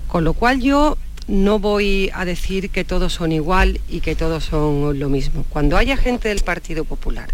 [0.09, 0.97] Con lo cual yo
[1.27, 5.45] no voy a decir que todos son igual y que todos son lo mismo.
[5.49, 7.29] Cuando haya gente del Partido Popular,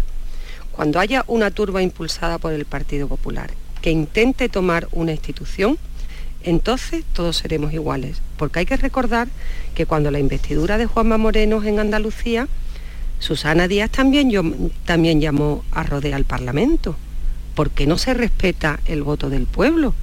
[0.72, 3.50] cuando haya una turba impulsada por el Partido Popular
[3.80, 5.78] que intente tomar una institución,
[6.42, 8.20] entonces todos seremos iguales.
[8.36, 9.28] Porque hay que recordar
[9.74, 12.46] que cuando la investidura de Juanma Moreno en Andalucía,
[13.20, 14.42] Susana Díaz también, yo,
[14.84, 16.94] también llamó a rodear al Parlamento,
[17.54, 19.94] porque no se respeta el voto del pueblo.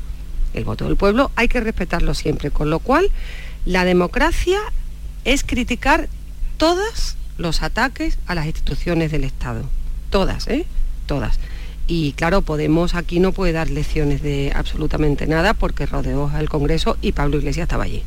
[0.54, 3.10] El voto del pueblo hay que respetarlo siempre, con lo cual
[3.66, 4.60] la democracia
[5.26, 6.10] es criticar
[6.58, 9.64] todos los ataques a las instituciones del Estado.
[10.10, 10.66] Todas, ¿eh?
[11.06, 11.40] Todas.
[11.88, 16.98] Y claro, Podemos aquí no puede dar lecciones de absolutamente nada porque rodeó al Congreso
[17.02, 18.04] y Pablo Iglesias estaba allí.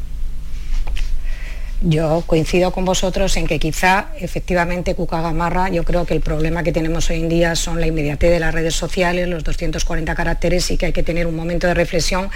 [1.83, 6.63] Yo coincido con vosotros en que quizá efectivamente Cuca Gamarra, yo creo que el problema
[6.63, 10.71] que tenemos hoy en día son la inmediatez de las redes sociales, los 240 caracteres
[10.71, 12.31] y que hay que tener un momento de reflexión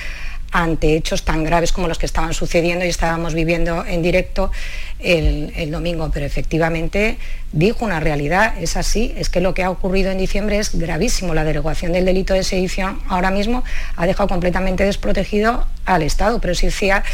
[0.53, 4.51] ante hechos tan graves como los que estaban sucediendo y estábamos viviendo en directo
[4.99, 7.19] el, domingo, pero efectivamente
[7.53, 11.35] dijo una realidad, es así, es que lo que ha ocurrido en diciembre es gravísimo.
[11.35, 13.63] La derogación del delito de sedición ahora mismo
[13.97, 17.05] ha dejado completamente desprotegido al Estado, pero sí decía,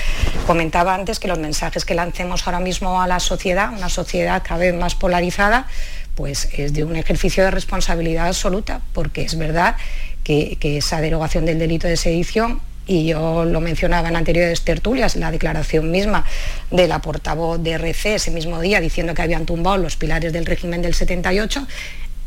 [0.47, 4.61] comentaba antes que los mensajes que lancemos ahora mismo a la sociedad, una sociedad cada
[4.61, 5.67] vez más polarizada,
[6.15, 9.77] pues es de un ejercicio de responsabilidad absoluta, porque es verdad
[10.25, 15.17] que, que esa derogación del delito de sedición y yo lo mencionaba en anteriores tertulias,
[15.17, 16.25] la declaración misma
[16.71, 20.47] de la portavoz de RC ese mismo día diciendo que habían tumbado los pilares del
[20.47, 21.67] régimen del 78,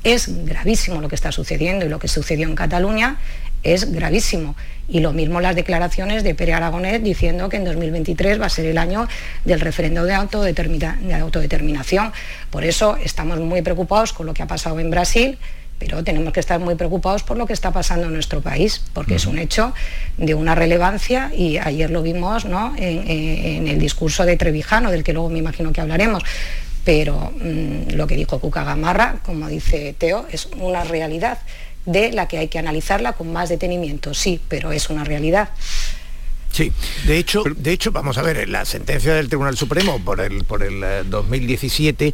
[0.03, 3.17] es gravísimo lo que está sucediendo y lo que sucedió en Cataluña
[3.63, 4.55] es gravísimo.
[4.87, 8.65] Y lo mismo las declaraciones de Pere Aragonés diciendo que en 2023 va a ser
[8.65, 9.07] el año
[9.45, 12.11] del referendo de, de autodeterminación.
[12.49, 15.37] Por eso estamos muy preocupados con lo que ha pasado en Brasil
[15.79, 19.15] pero tenemos que estar muy preocupados por lo que está pasando en nuestro país, porque
[19.15, 19.73] es un hecho
[20.17, 25.29] de una relevancia y ayer lo vimos en, el discurso de Trevijano, del que luego
[25.29, 26.23] me imagino que hablaremos.
[26.83, 31.39] Pero mm, lo que dijo Cuca Gamarra, como dice Teo, es una realidad
[31.85, 35.49] de la que hay que analizarla con más detenimiento, sí, pero es una realidad.
[36.59, 36.73] Sí,
[37.07, 40.61] de hecho, de hecho, vamos a ver, la sentencia del Tribunal Supremo por el, por
[40.61, 42.13] el 2017, eh,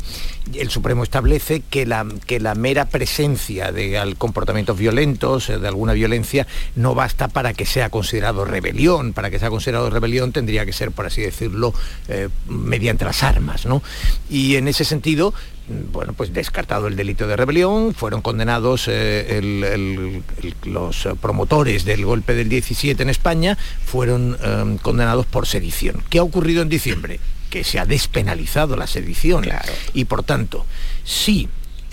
[0.53, 5.93] el Supremo establece que la, que la mera presencia de comportamientos violentos, eh, de alguna
[5.93, 9.13] violencia, no basta para que sea considerado rebelión.
[9.13, 11.73] Para que sea considerado rebelión tendría que ser, por así decirlo,
[12.07, 13.81] eh, mediante las armas, ¿no?
[14.29, 15.33] Y en ese sentido,
[15.67, 20.21] bueno, pues descartado el delito de rebelión, fueron condenados eh,
[20.63, 26.03] los promotores del golpe del 17 en España, fueron em, condenados por sedición.
[26.09, 27.19] ¿Qué ha ocurrido en diciembre?
[27.49, 29.45] Que se ha despenalizado la sedición.
[29.93, 30.65] Y por tanto,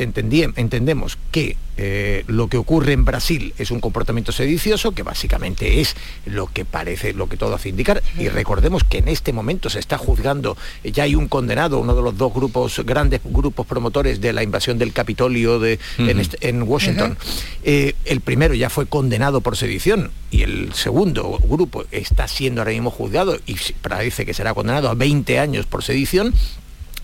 [0.03, 5.97] entendemos que eh, lo que ocurre en Brasil es un comportamiento sedicioso, que básicamente es
[6.27, 8.03] lo que parece, lo que todo hace indicar.
[8.19, 12.03] Y recordemos que en este momento se está juzgando, ya hay un condenado, uno de
[12.03, 17.17] los dos grupos, grandes grupos promotores de la invasión del Capitolio de, en, Washington.
[17.63, 22.73] Eh, el primero ya fue condenado por sedición y el segundo grupo está siendo ahora
[22.73, 26.35] mismo juzgado y parece que será condenado a 20 años por sedición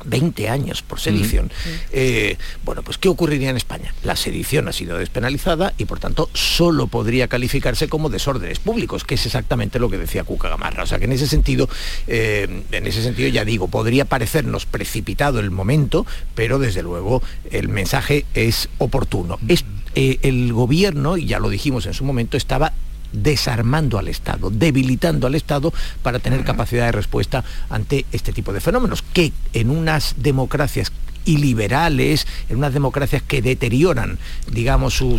[0.05, 1.51] 20 años por sedición.
[1.93, 3.95] Eh, bueno, pues ¿qué ocurriría en España?
[4.05, 9.15] La sedición ha sido despenalizada y por tanto solo podría calificarse como desórdenes públicos, que
[9.15, 10.83] es exactamente lo que decía Cuca Gamarra.
[10.83, 11.69] O sea que en ese sentido,
[12.07, 17.69] eh, en ese sentido ya digo, podría parecernos precipitado el momento, pero desde luego el
[17.69, 19.39] mensaje es oportuno.
[19.49, 22.73] Es, eh, el gobierno, y ya lo dijimos en su momento, estaba
[23.13, 28.61] desarmando al Estado, debilitando al Estado para tener capacidad de respuesta ante este tipo de
[28.61, 30.93] fenómenos, que en unas democracias
[31.29, 34.19] y liberales, en unas democracias que deterioran,
[34.51, 35.19] digamos, eh,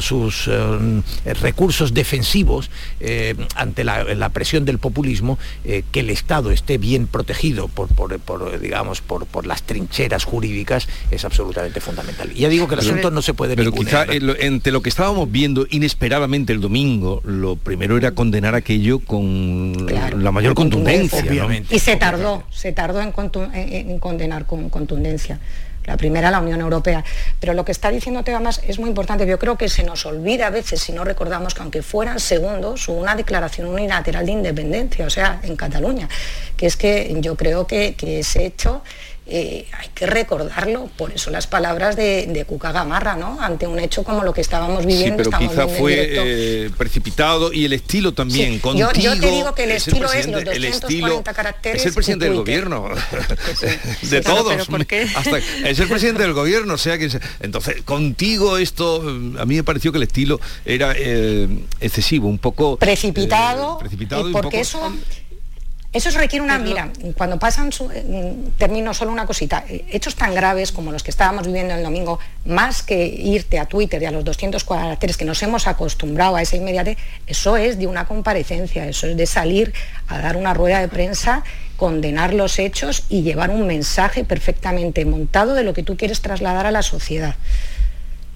[0.00, 1.02] sus eh,
[1.40, 7.88] recursos defensivos eh, ante la, presión del populismo, que el Estado esté bien protegido por,
[8.60, 12.32] digamos, por, las trincheras jurídicas es absolutamente fundamental.
[12.34, 15.30] Y ya digo que el asunto no se puede Pero quizá entre lo que estábamos
[15.30, 19.86] viendo inesperadamente el domingo, lo primero era condenar aquello con
[20.18, 21.24] la mayor contundencia.
[21.70, 23.12] Y se tardó, se tardó en,
[23.54, 25.03] en condenar con contundencia
[25.84, 27.04] la primera, la Unión Europea.
[27.40, 29.26] Pero lo que está diciendo Teo más es muy importante.
[29.26, 32.88] Yo creo que se nos olvida a veces, si no recordamos, que aunque fueran segundos,
[32.88, 36.08] una declaración unilateral de independencia, o sea, en Cataluña,
[36.56, 38.82] que es que yo creo que, que ese hecho
[39.26, 43.40] eh, hay que recordarlo, por eso las palabras de, Cuca Gamarra, ¿no?
[43.40, 45.24] Ante un hecho como lo que estábamos viviendo.
[45.24, 48.58] Sí, pero quizá fue eh, precipitado y el estilo también.
[48.58, 51.80] Contigo, yo, te digo que el estilo es los 240 caracteres.
[51.80, 52.90] Es el presidente del gobierno,
[54.02, 54.68] de todos.
[55.64, 57.08] es el presidente del gobierno, o sea que
[57.40, 59.00] entonces contigo esto
[59.38, 61.48] a mí me pareció que el estilo era eh,
[61.80, 64.92] excesivo, un poco precipitado, precipitado porque eso
[65.94, 70.72] eso requiere una, mira, cuando pasan, eh, termino solo una cosita, eh, hechos tan graves
[70.72, 74.24] como los que estábamos viviendo el domingo, más que irte a Twitter y a los
[74.24, 79.06] 200 caracteres que nos hemos acostumbrado a esa inmediatez, eso es de una comparecencia, eso
[79.06, 79.72] es de salir
[80.08, 81.44] a dar una rueda de prensa
[81.76, 86.66] condenar los hechos y llevar un mensaje perfectamente montado de lo que tú quieres trasladar
[86.66, 87.36] a la sociedad.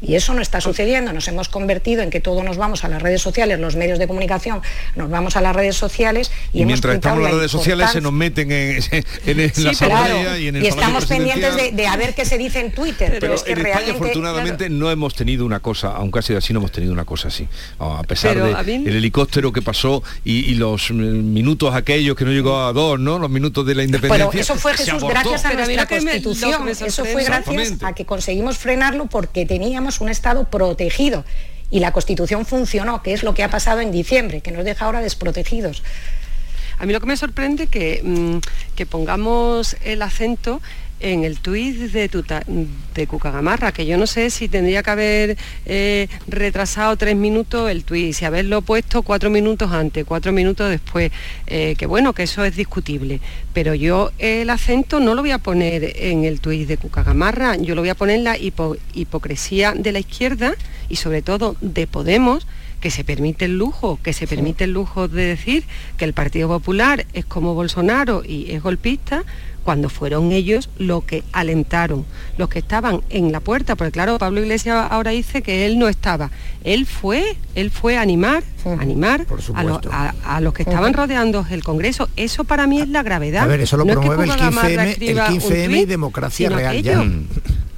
[0.00, 1.12] Y eso no está sucediendo.
[1.12, 4.06] Nos hemos convertido en que todos nos vamos a las redes sociales, los medios de
[4.06, 4.62] comunicación,
[4.94, 8.12] nos vamos a las redes sociales y, mientras estamos en las redes sociales se nos
[8.12, 8.78] meten en,
[9.64, 12.72] la asamblea y en el Y estamos pendientes de, a ver qué se dice en
[12.72, 13.16] Twitter.
[13.18, 16.52] Pero, es que en España afortunadamente no hemos tenido una cosa, aunque ha sido así,
[16.52, 17.48] no hemos tenido una cosa así.
[17.78, 22.98] a pesar del helicóptero que pasó y, los minutos aquellos que no llegó a dos,
[22.98, 23.18] ¿no?
[23.18, 24.28] Los minutos de la independencia.
[24.28, 26.68] Pero eso fue Jesús gracias a nuestra constitución.
[26.68, 31.24] eso fue gracias a que conseguimos frenarlo porque teníamos un Estado protegido
[31.70, 34.86] Y la Constitución funcionó, que es lo que ha pasado en diciembre, que nos deja
[34.86, 35.82] ahora desprotegidos.
[36.78, 38.38] A mí lo que me sorprende que, mm,
[38.74, 40.62] que pongamos el acento
[41.00, 45.38] en el tuit de, tuta, de Cucagamarra, que yo no sé si tendría que haber
[45.66, 51.12] eh, retrasado tres minutos el tuit, si haberlo puesto cuatro minutos antes, cuatro minutos después,
[51.46, 53.20] eh, que bueno, que eso es discutible,
[53.52, 57.74] pero yo el acento no lo voy a poner en el tuit de Cucagamarra, yo
[57.74, 60.54] lo voy a poner en la hipocresía de la izquierda
[60.88, 62.46] y sobre todo de Podemos,
[62.80, 65.64] que se permite el lujo, que se permite el lujo de decir
[65.96, 69.24] que el Partido Popular es como Bolsonaro y es golpista,
[69.68, 72.06] cuando fueron ellos los que alentaron,
[72.38, 75.88] los que estaban en la puerta, porque claro, Pablo Iglesias ahora dice que él no
[75.88, 76.30] estaba.
[76.64, 79.26] Él fue, él fue a animar, animar
[80.24, 82.08] a, los que estaban rodeando el Congreso.
[82.16, 83.42] Eso para mí es la gravedad.
[83.42, 87.04] A ver, eso lo promueve el 15M, y Democracia Real ya.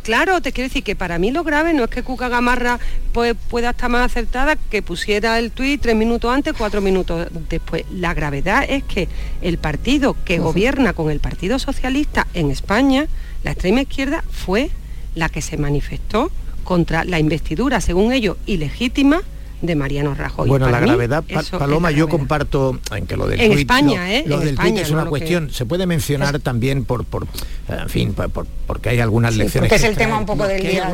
[0.03, 2.79] Claro, te quiero decir que para mí lo grave no es que Cuca Gamarra
[3.13, 7.85] pueda estar más acertada que pusiera el tuit tres minutos antes, cuatro minutos después.
[7.93, 9.09] La gravedad es que
[9.43, 13.09] el partido que gobierna con el Partido Socialista en España,
[13.45, 14.71] la extrema izquierda, fue
[15.15, 16.31] la que se manifestó
[16.65, 19.23] contra la investidura, según ellos, ilegítima
[19.63, 20.49] de Mariano Rajoy.
[20.49, 21.25] Bueno, la gravedad,
[21.59, 24.25] Paloma, yo comparto en que lo del en España, ¿eh?
[24.27, 27.27] lo del es una cuestión, se puede mencionar también por, por,
[27.69, 29.69] en fin, por, porque hay algunas lecciones.
[29.69, 30.93] Porque es el tema un poco del día.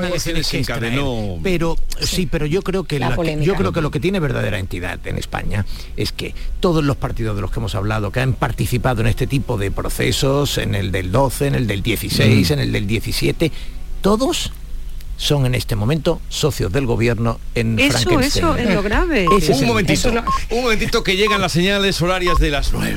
[1.42, 2.98] Pero sí, pero yo creo que,
[3.40, 5.64] yo creo que lo que tiene verdadera entidad en España
[5.96, 9.26] es que todos los partidos de los que hemos hablado, que han participado en este
[9.26, 12.52] tipo de procesos, en el del 12, en el del 16, mm.
[12.52, 13.52] en el del 17,
[14.00, 14.52] todos
[15.16, 19.26] son en este momento socios del gobierno en Eso, eso es lo grave.
[19.26, 20.10] un momentito,
[20.50, 22.96] un momentito que llegan las señales horarias de las 9.